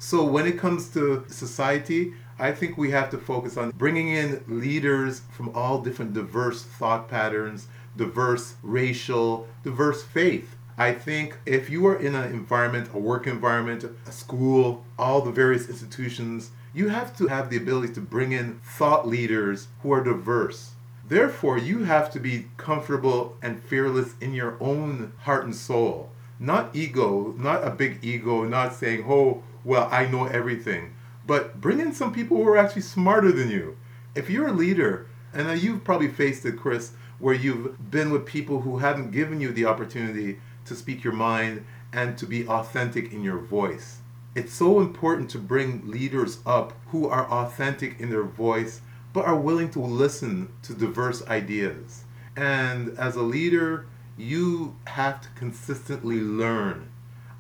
So 0.01 0.25
when 0.25 0.45
it 0.45 0.59
comes 0.59 0.89
to 0.95 1.25
society, 1.29 2.15
I 2.41 2.51
think 2.51 2.77
we 2.77 2.91
have 2.91 3.09
to 3.11 3.19
focus 3.19 3.57
on 3.57 3.71
bringing 3.71 4.09
in 4.09 4.43
leaders 4.49 5.23
from 5.31 5.51
all 5.55 5.81
different 5.81 6.15
diverse 6.15 6.65
thought 6.65 7.09
patterns, 7.09 7.69
diverse 7.97 8.57
racial, 8.63 9.47
diverse 9.63 10.03
faith 10.03 10.57
I 10.81 10.93
think 10.93 11.37
if 11.45 11.69
you 11.69 11.85
are 11.89 11.99
in 11.99 12.15
an 12.15 12.33
environment, 12.33 12.91
a 12.95 13.01
work 13.01 13.27
environment, 13.27 13.85
a 14.07 14.13
school, 14.13 14.85
all 14.97 15.21
the 15.21 15.33
various 15.33 15.69
institutions, 15.69 16.53
you 16.73 16.89
have 16.89 17.17
to 17.17 17.27
have 17.27 17.51
the 17.51 17.57
ability 17.57 17.95
to 17.95 18.01
bring 18.01 18.31
in 18.31 18.61
thought 18.61 19.05
leaders 19.05 19.67
who 19.83 19.91
are 19.91 20.05
diverse. 20.05 20.71
Therefore, 21.05 21.59
you 21.59 21.83
have 21.83 22.13
to 22.13 22.21
be 22.21 22.47
comfortable 22.59 23.37
and 23.43 23.61
fearless 23.61 24.15
in 24.21 24.35
your 24.35 24.57
own 24.61 25.15
heart 25.23 25.45
and 25.45 25.57
soul. 25.57 26.11
Not 26.39 26.77
ego, 26.77 27.35
not 27.37 27.67
a 27.67 27.71
big 27.71 27.99
ego, 28.05 28.45
not 28.45 28.73
saying, 28.73 29.05
oh, 29.09 29.43
well, 29.65 29.89
I 29.91 30.07
know 30.07 30.27
everything. 30.27 30.95
But 31.27 31.61
bring 31.61 31.81
in 31.81 31.93
some 31.93 32.13
people 32.13 32.37
who 32.37 32.49
are 32.49 32.57
actually 32.57 32.83
smarter 32.83 33.33
than 33.33 33.51
you. 33.51 33.77
If 34.15 34.31
you're 34.31 34.47
a 34.47 34.53
leader, 34.53 35.09
and 35.35 35.61
you've 35.61 35.83
probably 35.83 36.09
faced 36.09 36.47
it, 36.47 36.57
Chris, 36.57 36.93
where 37.19 37.35
you've 37.35 37.91
been 37.91 38.11
with 38.11 38.25
people 38.25 38.61
who 38.61 38.79
haven't 38.79 39.11
given 39.11 39.41
you 39.41 39.51
the 39.51 39.65
opportunity 39.65 40.39
to 40.69 40.77
speak 40.77 41.05
your 41.05 41.13
mind 41.13 41.65
and 41.93 42.17
to 42.19 42.27
be 42.27 42.47
authentic 42.47 43.13
in 43.13 43.23
your 43.23 43.39
voice. 43.39 43.99
It's 44.35 44.53
so 44.53 44.81
important 44.81 45.31
to 45.31 45.39
bring 45.39 45.91
leaders 45.91 46.39
up 46.47 46.73
who 46.89 47.09
are 47.09 47.29
authentic 47.31 47.99
in 47.99 48.11
their 48.11 48.25
voice 48.25 48.83
but 49.13 49.25
are 49.25 49.37
willing 49.37 49.71
to 49.71 49.81
listen 49.81 50.49
to 50.63 50.75
diverse 50.75 51.27
ideas. 51.27 52.05
And 52.37 52.97
as 52.99 53.17
a 53.17 53.23
leader, 53.23 53.87
you 54.17 54.77
have 54.87 55.21
to 55.23 55.29
consistently 55.31 56.21
learn. 56.21 56.89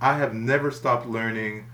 I 0.00 0.14
have 0.14 0.34
never 0.34 0.70
stopped 0.70 1.06
learning. 1.06 1.66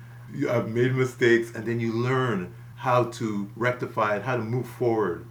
I've 0.50 0.68
made 0.68 0.94
mistakes, 0.94 1.54
and 1.54 1.64
then 1.64 1.80
you 1.80 1.92
learn 1.92 2.54
how 2.76 3.04
to 3.04 3.50
rectify 3.56 4.16
it, 4.16 4.22
how 4.22 4.36
to 4.36 4.42
move 4.42 4.66
forward. 4.66 5.26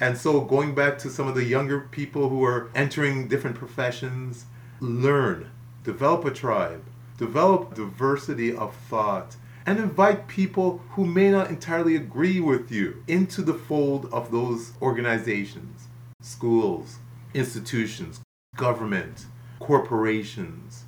And 0.00 0.18
so, 0.18 0.40
going 0.40 0.74
back 0.74 0.98
to 0.98 1.10
some 1.10 1.28
of 1.28 1.34
the 1.34 1.44
younger 1.44 1.80
people 1.80 2.28
who 2.28 2.42
are 2.44 2.70
entering 2.74 3.28
different 3.28 3.56
professions, 3.56 4.46
learn 4.80 5.50
develop 5.90 6.24
a 6.24 6.30
tribe, 6.30 6.84
develop 7.18 7.74
diversity 7.74 8.54
of 8.54 8.72
thought, 8.88 9.34
and 9.66 9.76
invite 9.80 10.28
people 10.28 10.80
who 10.90 11.04
may 11.04 11.32
not 11.32 11.50
entirely 11.50 11.96
agree 11.96 12.38
with 12.38 12.70
you 12.70 13.02
into 13.08 13.42
the 13.42 13.54
fold 13.54 14.08
of 14.12 14.30
those 14.30 14.72
organizations, 14.80 15.88
schools, 16.22 16.98
institutions, 17.34 18.20
government, 18.56 19.26
corporations. 19.58 20.84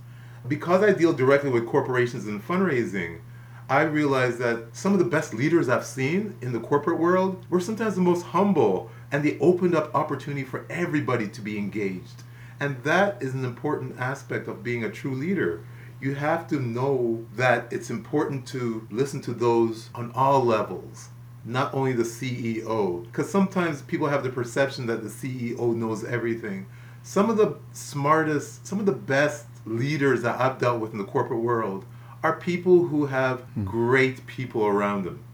Because 0.46 0.84
I 0.84 0.92
deal 0.92 1.12
directly 1.12 1.50
with 1.50 1.66
corporations 1.66 2.28
and 2.28 2.40
fundraising, 2.40 3.18
I 3.68 3.82
realize 3.82 4.38
that 4.38 4.66
some 4.72 4.92
of 4.92 5.00
the 5.00 5.04
best 5.16 5.34
leaders 5.34 5.68
I've 5.68 5.84
seen 5.84 6.36
in 6.40 6.52
the 6.52 6.60
corporate 6.60 7.00
world 7.00 7.44
were 7.50 7.60
sometimes 7.60 7.96
the 7.96 8.02
most 8.02 8.22
humble 8.22 8.88
and 9.10 9.24
they 9.24 9.36
opened 9.40 9.74
up 9.74 9.92
opportunity 9.96 10.44
for 10.44 10.64
everybody 10.70 11.26
to 11.26 11.40
be 11.40 11.58
engaged. 11.58 12.22
And 12.62 12.80
that 12.84 13.20
is 13.20 13.34
an 13.34 13.44
important 13.44 13.98
aspect 13.98 14.46
of 14.46 14.62
being 14.62 14.84
a 14.84 14.88
true 14.88 15.16
leader. 15.16 15.64
You 16.00 16.14
have 16.14 16.46
to 16.46 16.60
know 16.60 17.26
that 17.34 17.66
it's 17.72 17.90
important 17.90 18.46
to 18.48 18.86
listen 18.88 19.20
to 19.22 19.34
those 19.34 19.90
on 19.96 20.12
all 20.14 20.44
levels, 20.44 21.08
not 21.44 21.74
only 21.74 21.92
the 21.92 22.04
CEO. 22.04 23.02
Because 23.02 23.28
sometimes 23.28 23.82
people 23.82 24.06
have 24.06 24.22
the 24.22 24.30
perception 24.30 24.86
that 24.86 25.02
the 25.02 25.08
CEO 25.08 25.74
knows 25.74 26.04
everything. 26.04 26.66
Some 27.02 27.30
of 27.30 27.36
the 27.36 27.56
smartest, 27.72 28.64
some 28.64 28.78
of 28.78 28.86
the 28.86 28.92
best 28.92 29.46
leaders 29.66 30.22
that 30.22 30.40
I've 30.40 30.60
dealt 30.60 30.78
with 30.78 30.92
in 30.92 30.98
the 30.98 31.04
corporate 31.04 31.40
world 31.40 31.84
are 32.22 32.36
people 32.36 32.86
who 32.86 33.06
have 33.06 33.40
hmm. 33.40 33.64
great 33.64 34.24
people 34.28 34.64
around 34.64 35.02
them. 35.02 35.24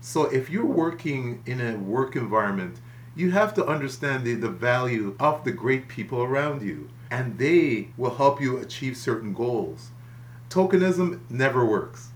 So 0.00 0.26
if 0.26 0.50
you're 0.50 0.64
working 0.64 1.42
in 1.46 1.60
a 1.60 1.76
work 1.78 2.14
environment 2.14 2.78
you 3.16 3.30
have 3.30 3.54
to 3.54 3.66
understand 3.66 4.24
the, 4.24 4.34
the 4.34 4.50
value 4.50 5.16
of 5.18 5.42
the 5.42 5.50
great 5.50 5.88
people 5.88 6.22
around 6.22 6.60
you, 6.60 6.90
and 7.10 7.38
they 7.38 7.88
will 7.96 8.14
help 8.16 8.42
you 8.42 8.58
achieve 8.58 8.96
certain 8.96 9.32
goals. 9.32 9.88
Tokenism 10.50 11.20
never 11.30 11.64
works. 11.64 12.10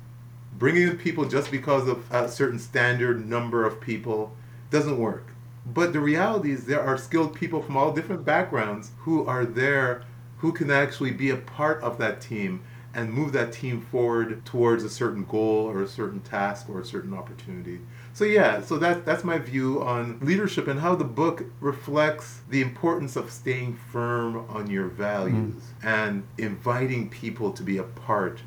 Bringing 0.59 0.83
in 0.83 0.99
people 0.99 1.25
just 1.25 1.51
because 1.51 1.89
of 1.89 2.05
a 2.13 2.29
certain 2.29 2.59
standard 2.59 3.27
number 3.27 3.65
of 3.65 3.81
people 3.81 4.37
doesn't 4.71 4.99
work. 4.99 5.29
But 5.65 5.95
the 5.95 6.01
reality 6.01 6.53
is, 6.53 6.67
there 6.67 6.83
are 6.83 6.99
skilled 6.99 7.35
people 7.35 7.63
from 7.63 7.79
all 7.79 7.93
different 7.93 8.27
backgrounds 8.27 8.91
who 8.99 9.27
are 9.27 9.47
there 9.47 10.03
who 10.39 10.53
can 10.53 10.71
actually 10.71 11.13
be 11.13 11.31
a 11.31 11.37
part 11.37 11.83
of 11.83 11.97
that 11.99 12.21
team 12.21 12.63
and 12.95 13.13
move 13.13 13.33
that 13.33 13.53
team 13.53 13.81
forward 13.81 14.45
towards 14.45 14.85
a 14.85 14.91
certain 14.91 15.25
goal 15.25 15.67
or 15.67 15.83
a 15.83 15.89
certain 15.89 16.21
task 16.21 16.69
or 16.69 16.81
a 16.81 16.85
certain 16.85 17.15
opportunity. 17.15 17.81
So 18.13 18.25
yeah, 18.25 18.61
so 18.61 18.77
that 18.79 19.05
that's 19.05 19.25
my 19.25 19.39
view 19.39 19.83
on 19.83 20.19
leadership 20.21 20.67
and 20.69 20.81
how 20.81 20.95
the 20.95 21.05
book 21.05 21.45
reflects 21.61 22.41
the 22.51 22.61
importance 22.61 23.17
of 23.17 23.31
staying 23.31 23.79
firm 23.93 24.47
on 24.49 24.69
your 24.69 24.89
values 24.89 25.55
mm. 25.55 25.85
and 25.85 26.25
inviting 26.39 27.09
people 27.09 27.53
to 27.53 27.63
be 27.63 27.79
a 27.79 27.85
part 27.85 28.41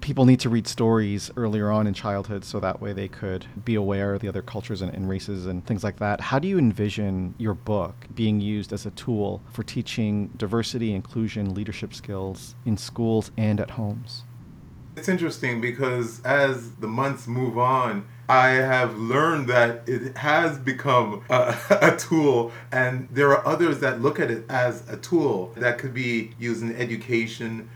people 0.00 0.24
need 0.24 0.40
to 0.40 0.48
read 0.48 0.66
stories 0.66 1.30
earlier 1.36 1.70
on 1.70 1.86
in 1.86 1.94
childhood 1.94 2.44
so 2.44 2.58
that 2.58 2.80
way 2.80 2.92
they 2.92 3.08
could 3.08 3.46
be 3.64 3.74
aware 3.74 4.14
of 4.14 4.20
the 4.20 4.28
other 4.28 4.42
cultures 4.42 4.82
and, 4.82 4.92
and, 4.92 5.08
races 5.08 5.46
and 5.46 5.64
things 5.66 5.84
like 5.84 5.98
that. 5.98 6.20
How 6.20 6.38
do 6.38 6.48
you 6.48 6.58
envision 6.58 7.34
your 7.38 7.54
book 7.54 7.94
being 8.14 8.40
used 8.40 8.72
as 8.72 8.86
a 8.86 8.90
tool 8.92 9.42
for 9.52 9.62
teaching 9.62 10.30
diversity, 10.36 10.94
inclusion, 10.94 11.54
leadership 11.54 11.94
skills 11.94 12.54
in 12.64 12.76
schools 12.76 13.30
and 13.36 13.60
at 13.60 13.70
homes? 13.70 14.24
It's 14.96 15.08
interesting 15.08 15.60
because 15.60 16.20
as 16.24 16.72
the 16.76 16.88
months 16.88 17.26
move 17.26 17.58
on, 17.58 18.06
I 18.28 18.48
have 18.48 18.96
learned 18.96 19.48
that 19.48 19.86
it 19.86 20.16
has 20.16 20.58
become 20.58 21.22
a, 21.28 21.56
a, 21.82 21.96
tool, 21.96 22.52
and 22.72 23.08
there 23.10 23.30
are 23.30 23.46
others 23.46 23.80
that 23.80 24.00
look 24.00 24.18
at 24.18 24.30
it 24.30 24.44
as 24.48 24.88
a 24.88 24.96
tool 24.96 25.52
that 25.56 25.78
could 25.78 25.92
be 25.92 26.32
used 26.38 26.62
in 26.62 26.74
education. 26.74 27.68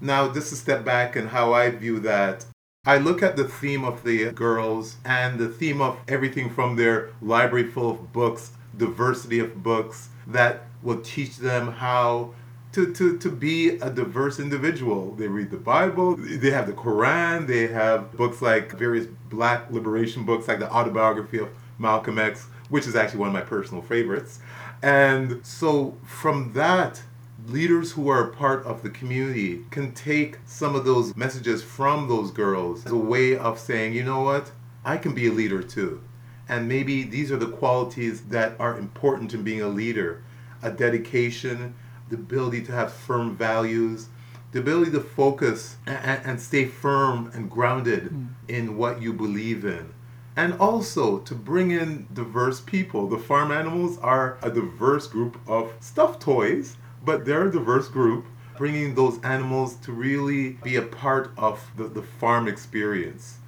Now, 0.00 0.32
just 0.32 0.50
to 0.50 0.56
step 0.56 0.84
back 0.84 1.14
and 1.14 1.28
how 1.28 1.52
I 1.52 1.70
view 1.70 2.00
that, 2.00 2.44
I 2.86 2.98
look 2.98 3.22
at 3.22 3.36
the 3.36 3.44
theme 3.44 3.84
of 3.84 4.02
the 4.02 4.32
girls 4.32 4.96
and 5.04 5.38
the 5.38 5.48
theme 5.48 5.80
of 5.80 5.98
everything 6.08 6.50
from 6.50 6.76
their 6.76 7.10
library 7.22 7.70
full 7.70 7.92
of 7.92 8.12
books, 8.12 8.50
diversity 8.76 9.38
of 9.38 9.62
books 9.62 10.08
that 10.26 10.66
will 10.82 11.00
teach 11.00 11.38
them 11.38 11.72
how 11.72 12.34
to, 12.74 12.92
to, 12.92 13.16
to 13.18 13.30
be 13.30 13.70
a 13.78 13.88
diverse 13.88 14.40
individual. 14.40 15.14
They 15.14 15.28
read 15.28 15.50
the 15.50 15.56
Bible, 15.56 16.16
they 16.16 16.50
have 16.50 16.66
the 16.66 16.72
Quran, 16.72 17.46
they 17.46 17.68
have 17.68 18.12
books 18.12 18.42
like 18.42 18.72
various 18.72 19.06
black 19.30 19.70
liberation 19.70 20.24
books 20.24 20.48
like 20.48 20.58
the 20.58 20.70
autobiography 20.70 21.38
of 21.38 21.48
Malcolm 21.78 22.18
X, 22.18 22.46
which 22.70 22.86
is 22.86 22.96
actually 22.96 23.20
one 23.20 23.28
of 23.28 23.34
my 23.34 23.42
personal 23.42 23.80
favorites. 23.80 24.40
And 24.82 25.44
so 25.46 25.96
from 26.04 26.52
that, 26.54 27.00
leaders 27.46 27.92
who 27.92 28.08
are 28.08 28.28
a 28.28 28.34
part 28.34 28.64
of 28.66 28.82
the 28.82 28.90
community 28.90 29.64
can 29.70 29.92
take 29.92 30.38
some 30.44 30.74
of 30.74 30.84
those 30.84 31.14
messages 31.14 31.62
from 31.62 32.08
those 32.08 32.32
girls 32.32 32.84
as 32.86 32.92
a 32.92 32.96
way 32.96 33.36
of 33.36 33.58
saying, 33.58 33.94
you 33.94 34.02
know 34.02 34.22
what, 34.22 34.50
I 34.84 34.96
can 34.96 35.14
be 35.14 35.28
a 35.28 35.32
leader 35.32 35.62
too. 35.62 36.02
And 36.48 36.68
maybe 36.68 37.04
these 37.04 37.30
are 37.30 37.36
the 37.36 37.46
qualities 37.46 38.22
that 38.24 38.54
are 38.58 38.76
important 38.76 39.32
in 39.32 39.44
being 39.44 39.62
a 39.62 39.68
leader 39.68 40.24
a 40.64 40.70
dedication, 40.70 41.74
the 42.14 42.22
ability 42.22 42.62
to 42.62 42.72
have 42.72 42.92
firm 42.92 43.36
values, 43.36 44.08
the 44.52 44.60
ability 44.60 44.92
to 44.92 45.00
focus 45.00 45.76
and, 45.86 46.20
and 46.24 46.40
stay 46.40 46.64
firm 46.64 47.30
and 47.34 47.50
grounded 47.50 48.10
mm. 48.10 48.28
in 48.48 48.76
what 48.76 49.02
you 49.02 49.12
believe 49.12 49.64
in. 49.64 49.92
And 50.36 50.54
also 50.54 51.18
to 51.20 51.34
bring 51.34 51.70
in 51.70 52.06
diverse 52.12 52.60
people. 52.60 53.08
The 53.08 53.18
farm 53.18 53.52
animals 53.52 53.98
are 53.98 54.38
a 54.42 54.50
diverse 54.50 55.06
group 55.06 55.38
of 55.48 55.72
stuffed 55.80 56.20
toys, 56.20 56.76
but 57.04 57.24
they're 57.24 57.48
a 57.48 57.52
diverse 57.52 57.88
group, 57.88 58.26
bringing 58.56 58.94
those 58.94 59.20
animals 59.22 59.76
to 59.76 59.92
really 59.92 60.50
be 60.62 60.76
a 60.76 60.82
part 60.82 61.32
of 61.36 61.64
the, 61.76 61.84
the 61.84 62.02
farm 62.02 62.48
experience. 62.48 63.38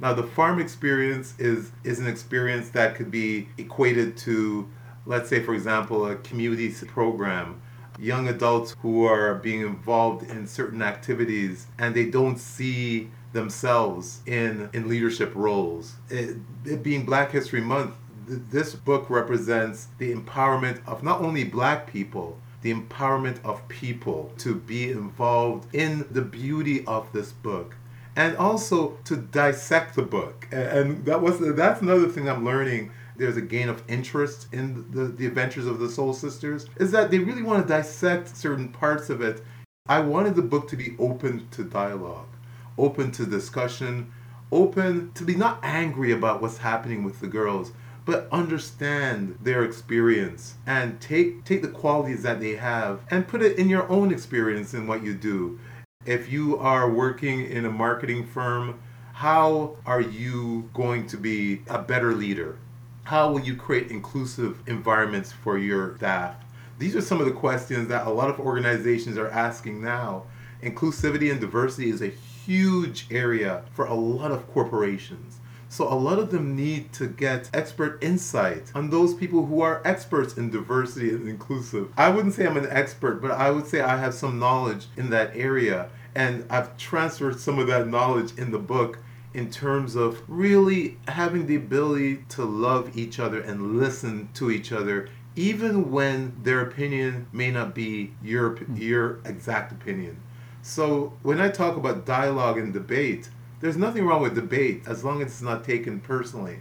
Now, 0.00 0.12
the 0.12 0.24
farm 0.24 0.60
experience 0.60 1.34
is, 1.38 1.72
is 1.82 1.98
an 2.00 2.06
experience 2.06 2.68
that 2.70 2.96
could 2.96 3.10
be 3.10 3.48
equated 3.56 4.16
to, 4.18 4.68
let's 5.06 5.28
say, 5.28 5.42
for 5.42 5.54
example, 5.54 6.06
a 6.06 6.16
community 6.16 6.70
program 6.86 7.62
young 7.98 8.28
adults 8.28 8.76
who 8.80 9.04
are 9.04 9.34
being 9.34 9.60
involved 9.60 10.28
in 10.30 10.46
certain 10.46 10.82
activities 10.82 11.66
and 11.78 11.94
they 11.94 12.06
don't 12.06 12.38
see 12.38 13.10
themselves 13.32 14.20
in 14.26 14.68
in 14.72 14.88
leadership 14.88 15.32
roles. 15.34 15.96
It, 16.10 16.36
it 16.64 16.82
being 16.82 17.04
Black 17.04 17.30
History 17.30 17.60
Month, 17.60 17.94
th- 18.26 18.40
this 18.50 18.74
book 18.74 19.10
represents 19.10 19.88
the 19.98 20.14
empowerment 20.14 20.80
of 20.86 21.02
not 21.02 21.20
only 21.20 21.44
black 21.44 21.86
people, 21.92 22.38
the 22.62 22.72
empowerment 22.72 23.44
of 23.44 23.66
people 23.68 24.32
to 24.38 24.54
be 24.54 24.90
involved 24.90 25.74
in 25.74 26.06
the 26.10 26.22
beauty 26.22 26.84
of 26.86 27.12
this 27.12 27.32
book 27.32 27.76
and 28.16 28.34
also 28.38 28.96
to 29.04 29.16
dissect 29.16 29.94
the 29.94 30.02
book. 30.02 30.48
And 30.50 31.04
that 31.04 31.20
was 31.20 31.38
that's 31.54 31.82
another 31.82 32.08
thing 32.08 32.28
I'm 32.28 32.44
learning 32.44 32.90
there's 33.18 33.36
a 33.36 33.42
gain 33.42 33.68
of 33.68 33.82
interest 33.88 34.48
in 34.52 34.90
the, 34.90 35.04
the 35.04 35.26
adventures 35.26 35.66
of 35.66 35.78
the 35.78 35.88
Soul 35.88 36.14
Sistas, 36.14 36.66
is 36.78 36.90
that 36.92 37.10
they 37.10 37.18
really 37.18 37.42
want 37.42 37.62
to 37.62 37.68
dissect 37.68 38.36
certain 38.36 38.68
parts 38.68 39.10
of 39.10 39.20
it. 39.20 39.42
I 39.88 40.00
wanted 40.00 40.34
the 40.34 40.42
book 40.42 40.68
to 40.68 40.76
be 40.76 40.96
open 40.98 41.48
to 41.52 41.64
dialogue, 41.64 42.28
open 42.76 43.12
to 43.12 43.26
discussion, 43.26 44.12
open 44.50 45.12
to 45.12 45.24
be 45.24 45.34
not 45.34 45.60
angry 45.62 46.12
about 46.12 46.42
what's 46.42 46.58
happening 46.58 47.04
with 47.04 47.20
the 47.20 47.26
girls, 47.26 47.72
but 48.04 48.28
understand 48.30 49.36
their 49.42 49.64
experience 49.64 50.54
and 50.66 51.00
take 51.00 51.44
take 51.44 51.62
the 51.62 51.68
qualities 51.68 52.22
that 52.22 52.40
they 52.40 52.54
have 52.54 53.00
and 53.10 53.26
put 53.26 53.42
it 53.42 53.58
in 53.58 53.68
your 53.68 53.88
own 53.90 54.12
experience 54.12 54.74
in 54.74 54.86
what 54.86 55.02
you 55.02 55.14
do. 55.14 55.58
If 56.04 56.30
you 56.30 56.56
are 56.58 56.88
working 56.88 57.44
in 57.46 57.64
a 57.64 57.70
marketing 57.70 58.26
firm, 58.26 58.78
how 59.12 59.76
are 59.84 60.00
you 60.00 60.70
going 60.72 61.08
to 61.08 61.16
be 61.16 61.62
a 61.68 61.78
better 61.78 62.14
leader? 62.14 62.58
How 63.06 63.30
will 63.30 63.38
you 63.38 63.54
create 63.54 63.92
inclusive 63.92 64.60
environments 64.66 65.30
for 65.30 65.58
your 65.58 65.96
staff? 65.98 66.34
These 66.80 66.96
are 66.96 67.00
some 67.00 67.20
of 67.20 67.26
the 67.26 67.32
questions 67.32 67.86
that 67.86 68.04
a 68.04 68.10
lot 68.10 68.28
of 68.28 68.40
organizations 68.40 69.16
are 69.16 69.28
asking 69.28 69.80
now. 69.80 70.24
Inclusivity 70.60 71.30
and 71.30 71.40
diversity 71.40 71.88
is 71.88 72.02
a 72.02 72.08
huge 72.08 73.06
area 73.08 73.62
for 73.70 73.86
a 73.86 73.94
lot 73.94 74.32
of 74.32 74.48
corporations. 74.48 75.38
So 75.68 75.86
a 75.86 75.94
lot 75.94 76.18
of 76.18 76.32
them 76.32 76.56
need 76.56 76.92
to 76.94 77.06
get 77.06 77.48
expert 77.54 78.02
insight 78.02 78.72
on 78.74 78.90
those 78.90 79.14
people 79.14 79.46
who 79.46 79.60
are 79.60 79.82
experts 79.84 80.36
in 80.36 80.50
diversity 80.50 81.10
and 81.10 81.28
inclusive. 81.28 81.92
I 81.96 82.08
wouldn't 82.08 82.34
say 82.34 82.44
I'm 82.44 82.56
an 82.56 82.66
expert, 82.68 83.22
but 83.22 83.30
I 83.30 83.52
would 83.52 83.68
say 83.68 83.82
I 83.82 83.98
have 83.98 84.14
some 84.14 84.40
knowledge 84.40 84.86
in 84.96 85.10
that 85.10 85.30
area 85.36 85.90
and 86.16 86.44
I've 86.50 86.76
transferred 86.76 87.38
some 87.38 87.60
of 87.60 87.68
that 87.68 87.86
knowledge 87.86 88.36
in 88.36 88.50
the 88.50 88.58
book 88.58 88.98
in 89.36 89.50
terms 89.50 89.94
of 89.94 90.22
really 90.28 90.96
having 91.08 91.46
the 91.46 91.56
ability 91.56 92.24
to 92.30 92.42
love 92.42 92.96
each 92.96 93.20
other 93.20 93.38
and 93.38 93.78
listen 93.78 94.30
to 94.32 94.50
each 94.50 94.72
other 94.72 95.10
even 95.36 95.90
when 95.90 96.34
their 96.42 96.62
opinion 96.62 97.26
may 97.30 97.50
not 97.50 97.74
be 97.74 98.10
your 98.22 98.56
hmm. 98.56 98.76
your 98.76 99.20
exact 99.26 99.70
opinion. 99.70 100.16
So 100.62 101.12
when 101.22 101.38
I 101.38 101.50
talk 101.50 101.76
about 101.76 102.06
dialogue 102.06 102.56
and 102.56 102.72
debate, 102.72 103.28
there's 103.60 103.76
nothing 103.76 104.06
wrong 104.06 104.22
with 104.22 104.34
debate 104.34 104.82
as 104.86 105.04
long 105.04 105.20
as 105.20 105.28
it's 105.28 105.42
not 105.42 105.62
taken 105.62 106.00
personally. 106.00 106.60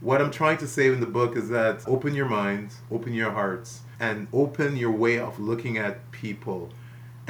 What 0.00 0.20
I'm 0.20 0.32
trying 0.32 0.58
to 0.58 0.66
say 0.66 0.88
in 0.88 0.98
the 0.98 1.06
book 1.06 1.36
is 1.36 1.48
that 1.50 1.86
open 1.86 2.14
your 2.14 2.28
minds, 2.28 2.78
open 2.90 3.12
your 3.12 3.30
hearts, 3.30 3.82
and 4.00 4.26
open 4.32 4.76
your 4.76 4.90
way 4.90 5.20
of 5.20 5.38
looking 5.38 5.78
at 5.78 6.10
people 6.10 6.70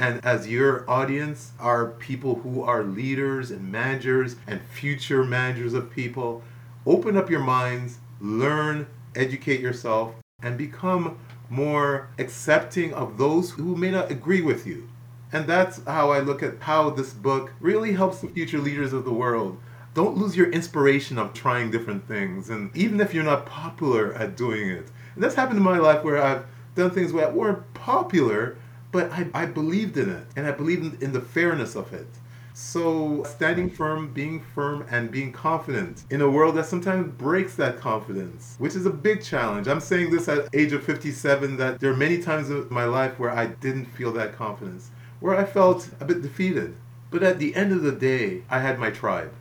and 0.01 0.25
as 0.25 0.47
your 0.47 0.83
audience 0.89 1.51
are 1.59 1.91
people 1.91 2.33
who 2.39 2.63
are 2.63 2.83
leaders 2.83 3.51
and 3.51 3.71
managers 3.71 4.35
and 4.47 4.59
future 4.59 5.23
managers 5.23 5.75
of 5.75 5.91
people, 5.91 6.41
open 6.87 7.15
up 7.15 7.29
your 7.29 7.39
minds, 7.39 7.99
learn, 8.19 8.87
educate 9.15 9.59
yourself, 9.59 10.15
and 10.41 10.57
become 10.57 11.19
more 11.51 12.09
accepting 12.17 12.91
of 12.95 13.19
those 13.19 13.51
who 13.51 13.75
may 13.75 13.91
not 13.91 14.09
agree 14.09 14.41
with 14.41 14.65
you. 14.65 14.89
And 15.31 15.45
that's 15.45 15.85
how 15.85 16.09
I 16.09 16.19
look 16.19 16.41
at 16.41 16.59
how 16.61 16.89
this 16.89 17.13
book 17.13 17.53
really 17.59 17.91
helps 17.93 18.21
the 18.21 18.27
future 18.27 18.57
leaders 18.57 18.93
of 18.93 19.05
the 19.05 19.13
world. 19.13 19.59
Don't 19.93 20.17
lose 20.17 20.35
your 20.35 20.49
inspiration 20.49 21.19
of 21.19 21.31
trying 21.35 21.69
different 21.69 22.07
things, 22.07 22.49
and 22.49 22.75
even 22.75 22.99
if 23.01 23.13
you're 23.13 23.23
not 23.23 23.45
popular 23.45 24.15
at 24.15 24.35
doing 24.35 24.67
it. 24.67 24.87
And 25.13 25.23
that's 25.23 25.35
happened 25.35 25.57
in 25.57 25.63
my 25.63 25.77
life 25.77 26.03
where 26.03 26.19
I've 26.19 26.45
done 26.73 26.89
things 26.89 27.13
that 27.13 27.35
weren't 27.35 27.71
popular, 27.75 28.57
but 28.91 29.11
I, 29.11 29.27
I 29.33 29.45
believed 29.45 29.97
in 29.97 30.09
it 30.09 30.25
and 30.35 30.45
I 30.45 30.51
believed 30.51 31.01
in, 31.01 31.07
in 31.07 31.13
the 31.13 31.21
fairness 31.21 31.75
of 31.75 31.93
it. 31.93 32.07
So 32.53 33.23
standing 33.23 33.69
firm, 33.69 34.11
being 34.13 34.41
firm, 34.41 34.85
and 34.91 35.09
being 35.09 35.31
confident 35.31 36.03
in 36.09 36.21
a 36.21 36.29
world 36.29 36.55
that 36.55 36.65
sometimes 36.65 37.11
breaks 37.17 37.55
that 37.55 37.79
confidence, 37.79 38.55
which 38.59 38.75
is 38.75 38.85
a 38.85 38.89
big 38.89 39.23
challenge. 39.23 39.67
I'm 39.67 39.79
saying 39.79 40.11
this 40.11 40.27
at 40.27 40.53
age 40.53 40.73
of 40.73 40.83
57 40.83 41.57
that 41.57 41.79
there 41.79 41.91
are 41.91 41.97
many 41.97 42.21
times 42.21 42.49
in 42.49 42.67
my 42.69 42.83
life 42.83 43.17
where 43.17 43.31
I 43.31 43.47
didn't 43.47 43.85
feel 43.85 44.11
that 44.13 44.35
confidence, 44.35 44.91
where 45.21 45.37
I 45.37 45.45
felt 45.45 45.89
a 46.01 46.05
bit 46.05 46.21
defeated. 46.21 46.75
But 47.09 47.23
at 47.23 47.39
the 47.39 47.55
end 47.55 47.71
of 47.71 47.83
the 47.83 47.91
day, 47.91 48.43
I 48.49 48.59
had 48.59 48.79
my 48.79 48.89
tribe. 48.89 49.31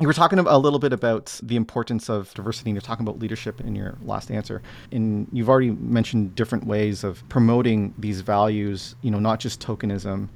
You 0.00 0.06
were 0.06 0.12
talking 0.12 0.38
a 0.38 0.58
little 0.58 0.78
bit 0.78 0.92
about 0.92 1.38
the 1.42 1.56
importance 1.56 2.08
of 2.08 2.32
diversity, 2.34 2.70
and 2.70 2.76
you're 2.76 2.82
talking 2.82 3.06
about 3.06 3.18
leadership 3.18 3.60
in 3.60 3.74
your 3.74 3.98
last 4.02 4.30
answer. 4.30 4.62
And 4.90 5.28
you've 5.32 5.48
already 5.48 5.70
mentioned 5.70 6.34
different 6.34 6.66
ways 6.66 7.04
of 7.04 7.26
promoting 7.28 7.94
these 7.98 8.20
values, 8.20 8.96
you 9.02 9.10
know, 9.10 9.18
not 9.18 9.38
just 9.38 9.60
tokenism. 9.60 10.28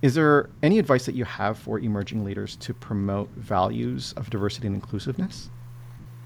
Is 0.00 0.14
there 0.14 0.50
any 0.62 0.78
advice 0.78 1.06
that 1.06 1.14
you 1.14 1.24
have 1.24 1.58
for 1.58 1.78
emerging 1.78 2.24
leaders 2.24 2.56
to 2.56 2.74
promote 2.74 3.28
values 3.36 4.12
of 4.16 4.30
diversity 4.30 4.66
and 4.66 4.74
inclusiveness? 4.74 5.50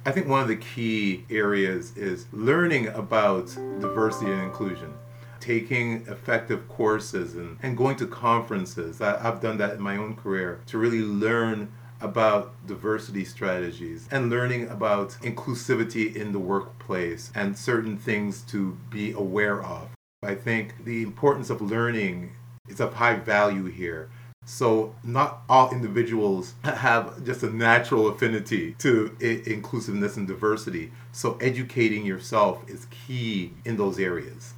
I 0.07 0.13
think 0.13 0.29
one 0.29 0.41
of 0.41 0.49
the 0.49 0.57
key 0.57 1.25
areas 1.29 1.97
is 1.97 2.27
learning 2.33 2.89
about 2.89 3.47
diversity 3.81 4.31
and 4.31 4.43
inclusion 4.43 4.95
taking 5.41 6.05
effective 6.09 6.69
courses 6.69 7.35
and, 7.37 7.59
and 7.63 7.77
going 7.77 7.95
to 7.97 8.07
conferences. 8.07 9.01
I, 9.01 9.21
have 9.21 9.41
done 9.41 9.59
that 9.59 9.75
in 9.75 9.81
my 9.81 9.97
own 9.97 10.17
career 10.17 10.61
to 10.67 10.79
really 10.79 11.03
learn 11.03 11.71
about 12.01 12.55
diversity 12.67 13.25
strategies 13.25 14.09
and 14.11 14.31
learning 14.31 14.69
about 14.69 15.11
inclusivity 15.23 16.15
in 16.15 16.33
the 16.33 16.39
workplace 16.39 17.31
and 17.35 17.57
certain 17.57 17.97
things 17.97 18.43
to 18.43 18.77
be 18.91 19.13
aware 19.13 19.63
of. 19.63 19.89
I 20.23 20.35
think 20.35 20.85
the 20.85 21.03
importance 21.03 21.51
of 21.51 21.61
learning 21.61 22.33
is 22.69 22.81
of 22.81 22.95
high 22.95 23.17
value 23.17 23.67
here. 23.67 24.11
So, 24.45 24.95
not 25.03 25.43
all 25.49 25.73
individuals 25.73 26.55
have 26.63 27.25
just 27.25 27.43
a 27.43 27.51
natural 27.51 28.07
affinity 28.09 28.77
to 28.79 29.17
I- 29.21 29.43
inclusiveness 29.51 30.17
and 30.17 30.27
diversity. 30.27 30.93
So, 31.11 31.37
educating 31.41 32.07
yourself 32.07 32.63
is 32.69 32.87
key 32.91 33.55
in 33.65 33.77
those 33.77 33.99
areas. 33.99 34.55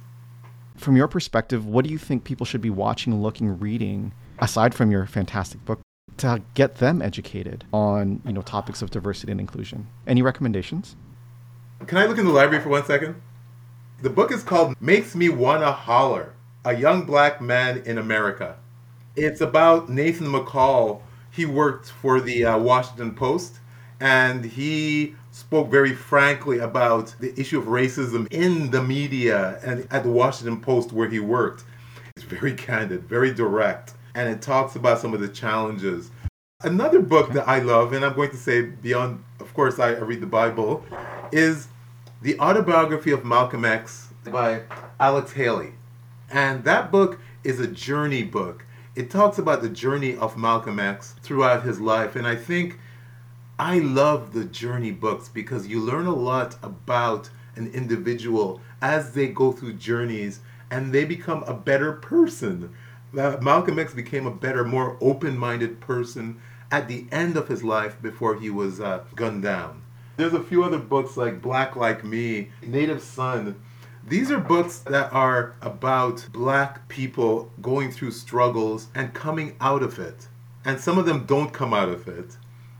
From 0.77 0.95
your 0.95 1.07
perspective, 1.07 1.65
what 1.65 1.85
do 1.85 1.91
you 1.91 1.97
think 1.97 2.23
people 2.23 2.45
should 2.45 2.61
be 2.61 2.69
watching, 2.69 3.21
looking, 3.21 3.59
reading, 3.59 4.13
aside 4.37 4.75
from 4.75 4.91
your 4.91 5.05
fantastic 5.07 5.65
book, 5.65 5.81
to 6.19 6.41
get 6.53 6.75
them 6.75 7.01
educated 7.01 7.65
on 7.73 8.21
you 8.25 8.33
know 8.33 8.41
topics 8.41 8.81
of 8.81 8.91
diversity 8.91 9.31
and 9.31 9.41
inclusion? 9.41 9.87
Any 10.07 10.21
recommendations? 10.21 10.95
Can 11.87 11.97
I 11.97 12.05
look 12.05 12.17
in 12.17 12.25
the 12.25 12.31
library 12.31 12.61
for 12.61 12.69
one 12.69 12.85
second? 12.85 13.15
The 14.01 14.09
book 14.09 14.31
is 14.31 14.43
called 14.43 14.75
Makes 14.79 15.15
Me 15.15 15.29
Wanna 15.29 15.71
Holler 15.71 16.33
A 16.63 16.75
Young 16.75 17.05
Black 17.05 17.41
Man 17.41 17.81
in 17.85 17.97
America. 17.97 18.57
It's 19.15 19.41
about 19.41 19.89
Nathan 19.89 20.27
McCall. 20.27 21.01
He 21.31 21.45
worked 21.45 21.89
for 21.89 22.21
the 22.21 22.45
uh, 22.45 22.57
Washington 22.57 23.13
Post 23.13 23.59
and 23.99 24.45
he 24.45 25.15
spoke 25.31 25.69
very 25.69 25.93
frankly 25.93 26.59
about 26.59 27.15
the 27.19 27.37
issue 27.39 27.59
of 27.59 27.65
racism 27.65 28.27
in 28.31 28.71
the 28.71 28.81
media 28.81 29.59
and 29.63 29.87
at 29.91 30.03
the 30.03 30.11
Washington 30.11 30.59
Post 30.59 30.91
where 30.91 31.09
he 31.09 31.19
worked. 31.19 31.63
It's 32.15 32.25
very 32.25 32.53
candid, 32.53 33.03
very 33.03 33.33
direct, 33.33 33.93
and 34.15 34.29
it 34.29 34.41
talks 34.41 34.75
about 34.75 34.99
some 34.99 35.13
of 35.13 35.19
the 35.19 35.27
challenges. 35.27 36.11
Another 36.61 37.01
book 37.01 37.31
that 37.33 37.47
I 37.47 37.59
love, 37.59 37.93
and 37.93 38.03
I'm 38.03 38.15
going 38.15 38.31
to 38.31 38.37
say 38.37 38.63
beyond, 38.63 39.23
of 39.39 39.53
course, 39.53 39.79
I 39.79 39.91
read 39.91 40.21
the 40.21 40.27
Bible, 40.27 40.83
is 41.31 41.67
The 42.21 42.39
Autobiography 42.39 43.11
of 43.11 43.23
Malcolm 43.23 43.63
X 43.63 44.09
by 44.25 44.63
Alex 44.99 45.31
Haley. 45.31 45.73
And 46.31 46.63
that 46.65 46.91
book 46.91 47.19
is 47.43 47.59
a 47.59 47.67
journey 47.67 48.23
book. 48.23 48.65
It 48.95 49.09
talks 49.09 49.37
about 49.37 49.61
the 49.61 49.69
journey 49.69 50.17
of 50.17 50.37
Malcolm 50.37 50.79
X 50.79 51.15
throughout 51.21 51.63
his 51.63 51.79
life. 51.79 52.15
And 52.15 52.27
I 52.27 52.35
think 52.35 52.77
I 53.57 53.79
love 53.79 54.33
the 54.33 54.45
journey 54.45 54.91
books 54.91 55.29
because 55.29 55.67
you 55.67 55.79
learn 55.79 56.05
a 56.05 56.15
lot 56.15 56.55
about 56.63 57.29
an 57.55 57.67
individual 57.73 58.61
as 58.81 59.13
they 59.13 59.27
go 59.27 59.51
through 59.51 59.73
journeys 59.73 60.39
and 60.71 60.93
they 60.93 61.05
become 61.05 61.43
a 61.43 61.53
better 61.53 61.93
person. 61.93 62.73
Malcolm 63.11 63.79
X 63.79 63.93
became 63.93 64.25
a 64.25 64.31
better, 64.31 64.63
more 64.63 64.97
open 65.01 65.37
minded 65.37 65.79
person 65.79 66.39
at 66.71 66.87
the 66.87 67.07
end 67.11 67.35
of 67.35 67.47
his 67.47 67.63
life 67.63 67.99
before 68.01 68.35
he 68.35 68.49
was 68.49 68.79
uh, 68.79 69.03
gunned 69.15 69.43
down. 69.43 69.81
There's 70.17 70.33
a 70.33 70.43
few 70.43 70.63
other 70.63 70.77
books 70.77 71.17
like 71.17 71.41
Black 71.41 71.75
Like 71.75 72.03
Me, 72.03 72.49
Native 72.61 73.01
Son. 73.01 73.61
These 74.05 74.31
are 74.31 74.39
books 74.39 74.79
that 74.79 75.11
are 75.13 75.55
about 75.61 76.27
black 76.31 76.87
people 76.87 77.51
going 77.61 77.91
through 77.91 78.11
struggles 78.11 78.87
and 78.93 79.13
coming 79.13 79.55
out 79.61 79.81
of 79.81 79.97
it. 79.97 80.27
And 80.65 80.79
some 80.79 80.97
of 80.97 81.05
them 81.05 81.25
don't 81.25 81.53
come 81.53 81.73
out 81.73 81.89
of 81.89 82.07
it. 82.07 82.37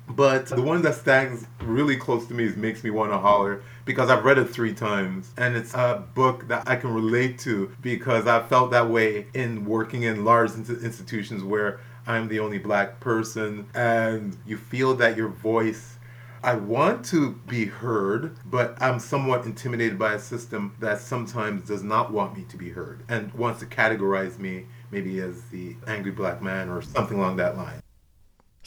But 0.10 0.48
the 0.48 0.62
one 0.62 0.82
that 0.82 0.96
stands 0.96 1.46
really 1.62 1.96
close 1.96 2.26
to 2.28 2.34
me 2.34 2.46
is 2.46 2.56
Makes 2.56 2.84
Me 2.84 2.90
Wanna 2.90 3.20
Holler 3.20 3.62
because 3.86 4.10
I've 4.10 4.26
read 4.26 4.38
it 4.38 4.46
three 4.46 4.74
times 4.74 5.32
and 5.38 5.56
it's 5.56 5.74
a 5.74 6.04
book 6.16 6.48
that 6.48 6.68
I 6.68 6.76
can 6.76 6.94
relate 6.94 7.38
to 7.40 7.72
because 7.82 8.26
I 8.26 8.42
felt 8.42 8.72
that 8.72 8.90
way 8.90 9.28
in 9.34 9.66
working 9.66 10.04
in 10.04 10.26
large 10.26 10.52
institutions 10.52 11.44
where 11.44 11.80
I'm 12.08 12.28
the 12.28 12.40
only 12.40 12.58
black 12.58 13.00
person 13.00 13.70
and 13.76 14.36
you 14.48 14.58
feel 14.58 14.96
that 14.96 15.16
your 15.16 15.30
voice 15.30 15.98
I 16.42 16.56
want 16.56 17.04
to 17.08 17.32
be 17.50 17.66
heard, 17.66 18.38
but 18.46 18.82
I'm 18.82 19.00
somewhat 19.00 19.44
intimidated 19.44 20.00
by 20.00 20.14
a 20.14 20.20
system 20.20 20.74
that 20.80 21.02
sometimes 21.02 21.68
does 21.68 21.84
not 21.84 22.14
want 22.14 22.38
me 22.38 22.46
to 22.46 22.56
be 22.56 22.70
heard 22.70 23.04
and 23.10 23.34
wants 23.34 23.60
to 23.60 23.66
categorize 23.66 24.40
me 24.40 24.66
maybe 24.90 25.20
as 25.20 25.42
the 25.52 25.76
angry 25.86 26.12
black 26.12 26.42
man 26.42 26.70
or 26.70 26.82
something 26.82 27.18
along 27.18 27.36
that 27.38 27.58
line. 27.58 27.82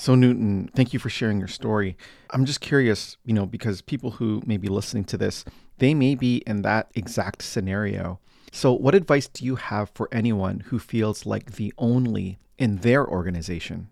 So, 0.03 0.17
Newton, 0.17 0.69
thank 0.75 0.93
you 0.93 0.99
for 0.99 1.09
sharing 1.09 1.39
your 1.39 1.47
story. 1.47 1.97
I'm 2.31 2.45
just 2.45 2.61
curious, 2.61 3.17
you 3.25 3.33
know, 3.33 3.47
because 3.47 3.83
people 3.83 4.11
who 4.11 4.43
may 4.45 4.57
be 4.57 4.67
listening 4.67 5.05
to 5.05 5.17
this, 5.17 5.45
they 5.79 5.95
may 5.95 6.17
be 6.17 6.39
in 6.45 6.63
that 6.63 6.91
exact 6.97 7.43
scenario. 7.43 8.19
So, 8.51 8.73
what 8.73 8.97
advice 8.97 9.29
do 9.29 9.45
you 9.45 9.55
have 9.55 9.91
for 9.95 10.09
anyone 10.11 10.65
who 10.67 10.81
feels 10.81 11.25
like 11.25 11.53
the 11.53 11.73
only 11.79 12.39
in 12.59 12.79
their 12.79 13.07
organization? 13.07 13.91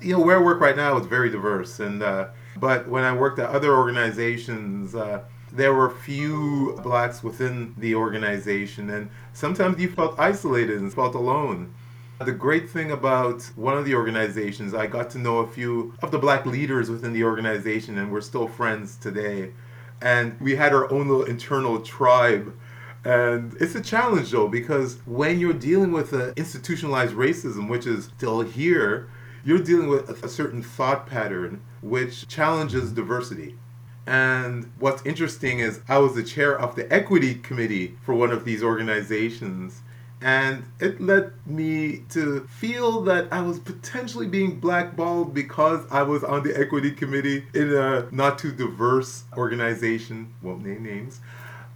You 0.00 0.12
know, 0.12 0.20
where 0.20 0.38
I 0.38 0.40
work 0.40 0.60
right 0.60 0.76
now 0.76 0.96
is 0.96 1.08
very 1.08 1.28
diverse, 1.28 1.80
and 1.80 2.04
uh, 2.04 2.28
but 2.56 2.86
when 2.86 3.02
I 3.02 3.12
worked 3.12 3.40
at 3.40 3.50
other 3.50 3.74
organizations, 3.74 4.94
uh, 4.94 5.24
there 5.52 5.74
were 5.74 5.90
few 5.90 6.78
blacks 6.84 7.24
within 7.24 7.74
the 7.78 7.96
organization, 7.96 8.90
and 8.90 9.10
sometimes 9.32 9.80
you 9.80 9.90
felt 9.90 10.20
isolated 10.20 10.78
and 10.78 10.94
felt 10.94 11.16
alone. 11.16 11.74
The 12.18 12.32
great 12.32 12.70
thing 12.70 12.90
about 12.90 13.42
one 13.56 13.76
of 13.76 13.84
the 13.84 13.94
organizations, 13.94 14.72
I 14.72 14.86
got 14.86 15.10
to 15.10 15.18
know 15.18 15.40
a 15.40 15.46
few 15.46 15.92
of 16.00 16.10
the 16.10 16.18
black 16.18 16.46
leaders 16.46 16.88
within 16.88 17.12
the 17.12 17.24
organization, 17.24 17.98
and 17.98 18.10
we're 18.10 18.22
still 18.22 18.48
friends 18.48 18.96
today. 18.96 19.52
And 20.00 20.40
we 20.40 20.56
had 20.56 20.72
our 20.72 20.90
own 20.90 21.08
little 21.08 21.24
internal 21.24 21.80
tribe. 21.80 22.56
And 23.04 23.54
it's 23.60 23.74
a 23.74 23.82
challenge 23.82 24.30
though, 24.30 24.48
because 24.48 24.98
when 25.04 25.38
you're 25.38 25.52
dealing 25.52 25.92
with 25.92 26.14
institutionalized 26.38 27.14
racism, 27.14 27.68
which 27.68 27.86
is 27.86 28.06
still 28.16 28.40
here, 28.40 29.10
you're 29.44 29.58
dealing 29.58 29.88
with 29.88 30.24
a 30.24 30.28
certain 30.28 30.62
thought 30.62 31.06
pattern 31.06 31.60
which 31.82 32.26
challenges 32.28 32.92
diversity. 32.92 33.58
And 34.06 34.72
what's 34.78 35.04
interesting 35.04 35.58
is 35.58 35.82
I 35.86 35.98
was 35.98 36.14
the 36.14 36.22
chair 36.22 36.58
of 36.58 36.76
the 36.76 36.90
equity 36.90 37.34
committee 37.34 37.98
for 38.02 38.14
one 38.14 38.30
of 38.30 38.46
these 38.46 38.62
organizations 38.62 39.82
and 40.20 40.64
it 40.80 41.00
led 41.00 41.32
me 41.46 42.02
to 42.10 42.46
feel 42.48 43.02
that 43.02 43.30
I 43.30 43.42
was 43.42 43.58
potentially 43.58 44.26
being 44.26 44.58
blackballed 44.58 45.34
because 45.34 45.84
I 45.90 46.02
was 46.02 46.24
on 46.24 46.42
the 46.42 46.58
equity 46.58 46.90
committee 46.90 47.44
in 47.54 47.74
a 47.74 48.08
not 48.10 48.38
too 48.38 48.52
diverse 48.52 49.24
organization, 49.36 50.32
won't 50.42 50.64
name 50.64 50.82
names. 50.82 51.20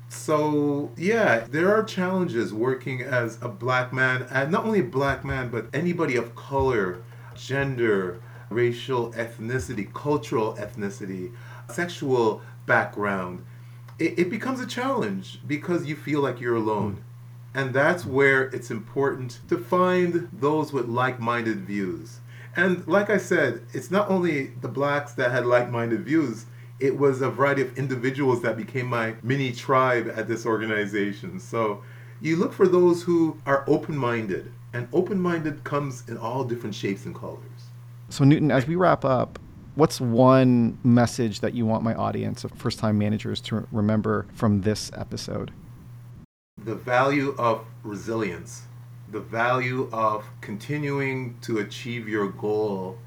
So, 0.08 0.90
yeah, 0.96 1.46
there 1.50 1.72
are 1.72 1.84
challenges 1.84 2.52
working 2.52 3.02
as 3.02 3.38
a 3.42 3.48
black 3.48 3.92
man, 3.92 4.26
and 4.30 4.50
not 4.50 4.64
only 4.64 4.80
a 4.80 4.84
black 4.84 5.24
man, 5.24 5.50
but 5.50 5.66
anybody 5.72 6.16
of 6.16 6.34
color, 6.34 7.02
gender, 7.36 8.20
racial 8.48 9.12
ethnicity, 9.12 9.92
cultural 9.94 10.54
ethnicity, 10.54 11.32
sexual 11.70 12.42
background. 12.66 13.44
It, 13.98 14.18
it 14.18 14.30
becomes 14.30 14.60
a 14.60 14.66
challenge 14.66 15.40
because 15.46 15.86
you 15.86 15.94
feel 15.94 16.20
like 16.22 16.40
you're 16.40 16.56
alone. 16.56 17.04
And 17.54 17.74
that's 17.74 18.06
where 18.06 18.44
it's 18.44 18.70
important 18.70 19.40
to 19.48 19.58
find 19.58 20.28
those 20.32 20.72
with 20.72 20.86
like 20.86 21.18
minded 21.18 21.60
views. 21.66 22.20
And 22.56 22.86
like 22.86 23.10
I 23.10 23.18
said, 23.18 23.62
it's 23.72 23.90
not 23.90 24.08
only 24.10 24.48
the 24.60 24.68
blacks 24.68 25.12
that 25.14 25.30
had 25.30 25.46
like 25.46 25.70
minded 25.70 26.04
views, 26.04 26.46
it 26.78 26.98
was 26.98 27.20
a 27.20 27.30
variety 27.30 27.62
of 27.62 27.76
individuals 27.76 28.42
that 28.42 28.56
became 28.56 28.86
my 28.86 29.14
mini 29.22 29.52
tribe 29.52 30.12
at 30.16 30.28
this 30.28 30.46
organization. 30.46 31.38
So 31.38 31.82
you 32.20 32.36
look 32.36 32.52
for 32.52 32.66
those 32.66 33.02
who 33.02 33.38
are 33.46 33.64
open 33.66 33.96
minded, 33.96 34.52
and 34.72 34.88
open 34.92 35.20
minded 35.20 35.64
comes 35.64 36.08
in 36.08 36.16
all 36.16 36.44
different 36.44 36.74
shapes 36.74 37.04
and 37.06 37.14
colors. 37.14 37.40
So, 38.08 38.24
Newton, 38.24 38.50
as 38.50 38.66
we 38.66 38.76
wrap 38.76 39.04
up, 39.04 39.38
what's 39.74 40.00
one 40.00 40.78
message 40.84 41.40
that 41.40 41.54
you 41.54 41.64
want 41.64 41.82
my 41.82 41.94
audience 41.94 42.44
of 42.44 42.52
first 42.52 42.78
time 42.78 42.98
managers 42.98 43.40
to 43.42 43.66
remember 43.72 44.26
from 44.34 44.62
this 44.62 44.90
episode? 44.94 45.50
The 46.64 46.74
value 46.74 47.34
of 47.38 47.64
resilience, 47.82 48.62
the 49.10 49.20
value 49.20 49.88
of 49.92 50.24
continuing 50.40 51.36
to 51.42 51.58
achieve 51.58 52.08
your 52.08 52.28
goal 52.28 52.98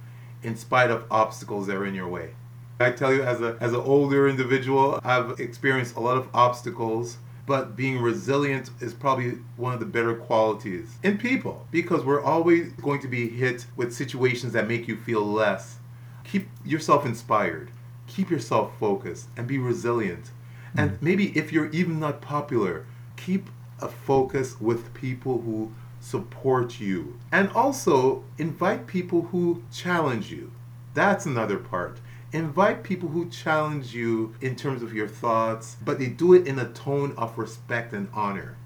in 0.41 0.55
spite 0.57 0.89
of 0.89 1.05
obstacles 1.11 1.67
that 1.67 1.75
are 1.75 1.85
in 1.85 1.93
your 1.93 2.07
way. 2.07 2.31
I 2.79 2.91
tell 2.91 3.13
you, 3.13 3.23
as 3.23 3.41
a 3.41 3.57
as 3.61 3.73
an 3.73 3.79
older 3.79 4.27
individual, 4.27 4.99
I've 5.03 5.39
experienced 5.39 5.95
a 5.95 5.99
lot 5.99 6.17
of 6.17 6.27
obstacles, 6.33 7.17
but 7.45 7.75
being 7.75 8.01
resilient 8.01 8.71
is 8.81 8.93
probably 8.93 9.37
one 9.55 9.73
of 9.73 9.79
the 9.79 9.85
better 9.85 10.15
qualities 10.15 10.97
in 11.03 11.17
people 11.17 11.67
because 11.71 12.03
we're 12.03 12.23
always 12.23 12.73
going 12.73 12.99
to 13.01 13.07
be 13.07 13.29
hit 13.29 13.67
with 13.75 13.93
situations 13.93 14.53
that 14.53 14.67
make 14.67 14.87
you 14.87 14.97
feel 14.97 15.23
less. 15.25 15.77
Keep 16.23 16.47
yourself 16.65 17.05
inspired, 17.05 17.69
keep 18.07 18.31
yourself 18.31 18.71
focused, 18.79 19.27
and 19.37 19.47
be 19.47 19.59
resilient. 19.59 20.31
And 20.75 20.91
mm. 20.91 21.01
maybe 21.01 21.37
if 21.37 21.53
you're 21.53 21.69
even 21.69 21.99
not 21.99 22.21
popular, 22.21 22.85
keep 23.23 23.49
a 23.81 23.87
focus 23.87 24.59
with 24.59 24.93
people 24.93 25.41
who 25.41 25.71
support 25.99 26.79
you. 26.79 27.17
And 27.31 27.49
also 27.51 28.23
invite 28.37 28.87
people 28.87 29.23
who 29.23 29.63
challenge 29.71 30.31
you. 30.31 30.51
That's 30.93 31.25
another 31.25 31.57
part. 31.57 31.99
Invite 32.33 32.83
people 32.83 33.09
who 33.09 33.29
challenge 33.29 33.93
you 33.93 34.35
in 34.41 34.55
terms 34.55 34.81
of 34.81 34.93
your 34.93 35.07
thoughts, 35.07 35.77
but 35.83 35.99
they 35.99 36.07
do 36.07 36.33
it 36.33 36.47
in 36.47 36.59
a 36.59 36.69
tone 36.73 37.13
of 37.17 37.37
respect 37.37 37.93
and 37.93 38.09
honor. 38.13 38.57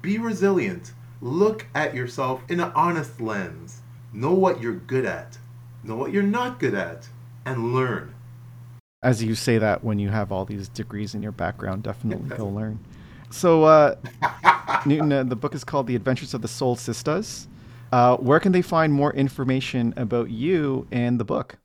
Be 0.00 0.18
resilient. 0.18 0.92
Look 1.20 1.66
at 1.74 1.94
yourself 1.94 2.42
in 2.48 2.60
an 2.60 2.72
honest 2.74 3.20
lens. 3.20 3.82
Know 4.12 4.32
what 4.32 4.60
you're 4.62 4.74
good 4.74 5.04
at, 5.04 5.38
know 5.82 5.96
what 5.96 6.12
you're 6.12 6.22
not 6.22 6.58
good 6.58 6.74
at, 6.74 7.08
and 7.44 7.74
learn. 7.74 8.14
As 9.02 9.22
you 9.22 9.34
say 9.34 9.58
that, 9.58 9.84
when 9.84 9.98
you 9.98 10.08
have 10.08 10.32
all 10.32 10.44
these 10.44 10.68
degrees 10.68 11.14
in 11.14 11.22
your 11.22 11.32
background, 11.32 11.82
definitely 11.82 12.36
go 12.36 12.46
learn. 12.46 12.78
So, 13.36 13.64
uh, 13.64 13.96
Newton, 14.86 15.12
uh, 15.12 15.24
the 15.24 15.36
book 15.36 15.54
is 15.54 15.62
called 15.62 15.88
The 15.88 15.94
Adventures 15.94 16.32
of 16.32 16.40
the 16.40 16.48
Soul 16.48 16.74
Sistas. 16.74 17.48
Uh, 17.92 18.16
where 18.16 18.40
can 18.40 18.52
they 18.52 18.62
find 18.62 18.94
more 18.94 19.12
information 19.12 19.92
about 19.98 20.30
you 20.30 20.86
and 20.90 21.20
the 21.20 21.24
book? 21.24 21.58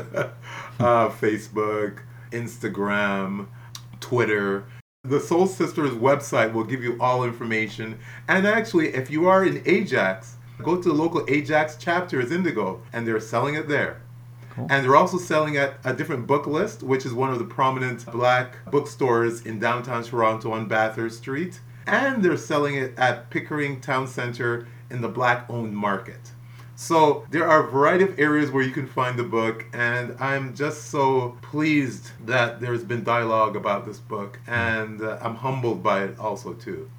uh, 0.80 1.10
Facebook, 1.10 2.00
Instagram, 2.32 3.46
Twitter. 4.00 4.66
The 5.04 5.20
Soul 5.20 5.48
Sistas 5.48 5.96
website 5.96 6.54
will 6.54 6.64
give 6.64 6.84
you 6.84 6.98
all 7.00 7.24
information. 7.24 8.00
And 8.28 8.48
actually, 8.48 8.96
if 8.96 9.12
you 9.12 9.30
are 9.30 9.46
in 9.46 9.62
Ajax, 9.68 10.38
go 10.62 10.82
to 10.82 10.90
the 10.90 10.94
local 10.94 11.26
Ajax 11.28 11.78
chapter 11.80 12.22
as 12.22 12.32
Indigo, 12.32 12.82
and 12.94 13.08
they're 13.08 13.20
selling 13.20 13.56
it 13.56 13.68
there. 13.68 14.02
Cool. 14.52 14.68
And 14.70 14.84
they're 14.84 14.96
also 14.96 15.18
selling 15.18 15.58
at 15.58 15.76
a 15.84 15.94
Different 15.94 16.28
Booklist, 16.28 16.84
which 16.84 17.06
is 17.06 17.14
one 17.14 17.32
of 17.32 17.40
the 17.40 17.46
prominent 17.46 18.06
black 18.12 18.58
bookstores 18.72 19.42
in 19.46 19.60
downtown 19.60 20.04
Toronto 20.04 20.52
on 20.52 20.68
Bathurst 20.68 21.20
Street. 21.20 21.60
And 21.88 22.24
they're 22.24 22.38
selling 22.38 22.76
it 22.76 22.94
at 22.98 23.30
Pickering 23.30 23.82
Town 23.82 24.08
Center 24.08 24.68
in 24.90 25.02
the 25.02 25.08
black 25.08 25.50
owned 25.50 25.76
market. 25.76 26.32
So 26.76 27.26
there 27.30 27.46
are 27.46 27.68
a 27.68 27.70
variety 27.70 28.06
of 28.06 28.18
areas 28.18 28.52
where 28.52 28.64
you 28.64 28.72
can 28.72 28.88
find 28.88 29.20
the 29.20 29.24
book, 29.24 29.66
and 29.74 30.16
I'm 30.18 30.56
just 30.56 30.86
so 30.86 31.38
pleased 31.42 32.12
that 32.26 32.62
there's 32.62 32.86
been 32.86 33.04
dialogue 33.04 33.58
about 33.58 33.86
this 33.86 34.00
book, 34.00 34.40
and 34.48 35.02
uh, 35.02 35.18
I'm 35.22 35.36
humbled 35.36 35.84
by 35.84 36.06
it 36.06 36.18
also 36.18 36.54
too. 36.54 36.90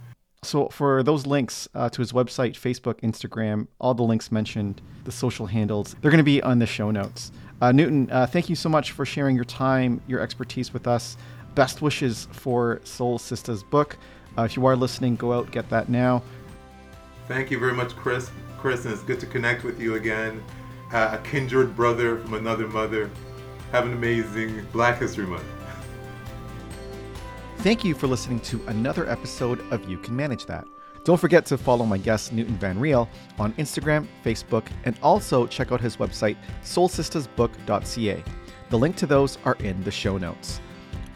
So 0.42 0.68
for 0.68 1.02
those 1.02 1.26
links 1.26 1.68
uh, 1.74 1.90
to 1.90 2.00
his 2.00 2.12
website, 2.12 2.54
Facebook, 2.54 3.00
Instagram, 3.00 3.66
all 3.78 3.92
the 3.92 4.02
links 4.02 4.32
mentioned, 4.32 4.80
the 5.04 5.12
social 5.12 5.46
handles, 5.46 5.94
they're 6.00 6.10
going 6.10 6.16
to 6.18 6.24
be 6.24 6.42
on 6.42 6.58
the 6.58 6.66
show 6.66 6.90
notes. 6.90 7.30
Uh, 7.60 7.72
Newton, 7.72 8.10
uh, 8.10 8.26
thank 8.26 8.48
you 8.48 8.56
so 8.56 8.70
much 8.70 8.92
for 8.92 9.04
sharing 9.04 9.36
your 9.36 9.44
time, 9.44 10.00
your 10.06 10.20
expertise 10.20 10.72
with 10.72 10.86
us. 10.86 11.18
Best 11.54 11.82
wishes 11.82 12.26
for 12.32 12.80
Soul 12.84 13.18
Sista's 13.18 13.62
book. 13.62 13.98
Uh, 14.38 14.44
if 14.44 14.56
you 14.56 14.64
are 14.64 14.76
listening, 14.76 15.14
go 15.16 15.34
out, 15.34 15.50
get 15.50 15.68
that 15.68 15.90
now. 15.90 16.22
Thank 17.28 17.50
you 17.50 17.58
very 17.58 17.74
much, 17.74 17.94
Chris. 17.94 18.30
Chris, 18.56 18.86
and 18.86 18.94
it's 18.94 19.02
good 19.02 19.20
to 19.20 19.26
connect 19.26 19.62
with 19.62 19.78
you 19.78 19.96
again. 19.96 20.42
Uh, 20.90 21.18
a 21.20 21.28
kindred 21.28 21.76
brother 21.76 22.18
from 22.18 22.34
another 22.34 22.66
mother. 22.66 23.10
Have 23.72 23.84
an 23.84 23.92
amazing 23.92 24.66
Black 24.72 24.98
History 24.98 25.26
Month. 25.26 25.44
Thank 27.62 27.84
you 27.84 27.94
for 27.94 28.06
listening 28.06 28.40
to 28.40 28.66
another 28.68 29.06
episode 29.06 29.60
of 29.70 29.86
You 29.86 29.98
Can 29.98 30.16
Manage 30.16 30.46
That. 30.46 30.66
Don't 31.04 31.20
forget 31.20 31.44
to 31.44 31.58
follow 31.58 31.84
my 31.84 31.98
guest 31.98 32.32
Newton 32.32 32.56
Vanriel 32.56 33.06
on 33.38 33.52
Instagram, 33.54 34.08
Facebook, 34.24 34.66
and 34.84 34.98
also 35.02 35.46
check 35.46 35.70
out 35.70 35.78
his 35.78 35.98
website, 35.98 36.38
soulsistasbook.ca. 36.62 38.24
The 38.70 38.78
link 38.78 38.96
to 38.96 39.06
those 39.06 39.36
are 39.44 39.56
in 39.56 39.84
the 39.84 39.90
show 39.90 40.16
notes. 40.16 40.62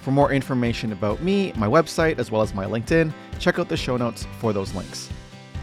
For 0.00 0.10
more 0.10 0.32
information 0.32 0.92
about 0.92 1.22
me, 1.22 1.54
my 1.56 1.66
website, 1.66 2.18
as 2.18 2.30
well 2.30 2.42
as 2.42 2.52
my 2.52 2.66
LinkedIn, 2.66 3.10
check 3.38 3.58
out 3.58 3.70
the 3.70 3.76
show 3.78 3.96
notes 3.96 4.26
for 4.38 4.52
those 4.52 4.74
links. 4.74 5.08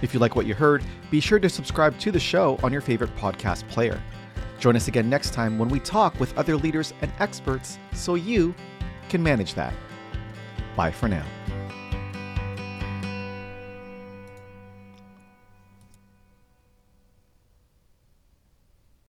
If 0.01 0.15
you 0.15 0.19
like 0.19 0.35
what 0.35 0.47
you 0.47 0.55
heard, 0.55 0.83
be 1.11 1.19
sure 1.19 1.39
to 1.39 1.47
subscribe 1.47 1.99
to 1.99 2.11
the 2.11 2.19
show 2.19 2.57
on 2.63 2.73
your 2.73 2.81
favorite 2.81 3.15
podcast 3.17 3.67
player. 3.67 4.01
Join 4.57 4.75
us 4.75 4.87
again 4.87 5.11
next 5.11 5.35
time 5.35 5.59
when 5.59 5.69
we 5.69 5.79
talk 5.79 6.19
with 6.19 6.35
other 6.39 6.57
leaders 6.57 6.91
and 7.03 7.13
experts 7.19 7.77
so 7.93 8.15
you 8.15 8.55
can 9.09 9.21
manage 9.21 9.53
that. 9.53 9.75
Bye 10.75 10.91
for 10.91 11.07
now. 11.07 11.25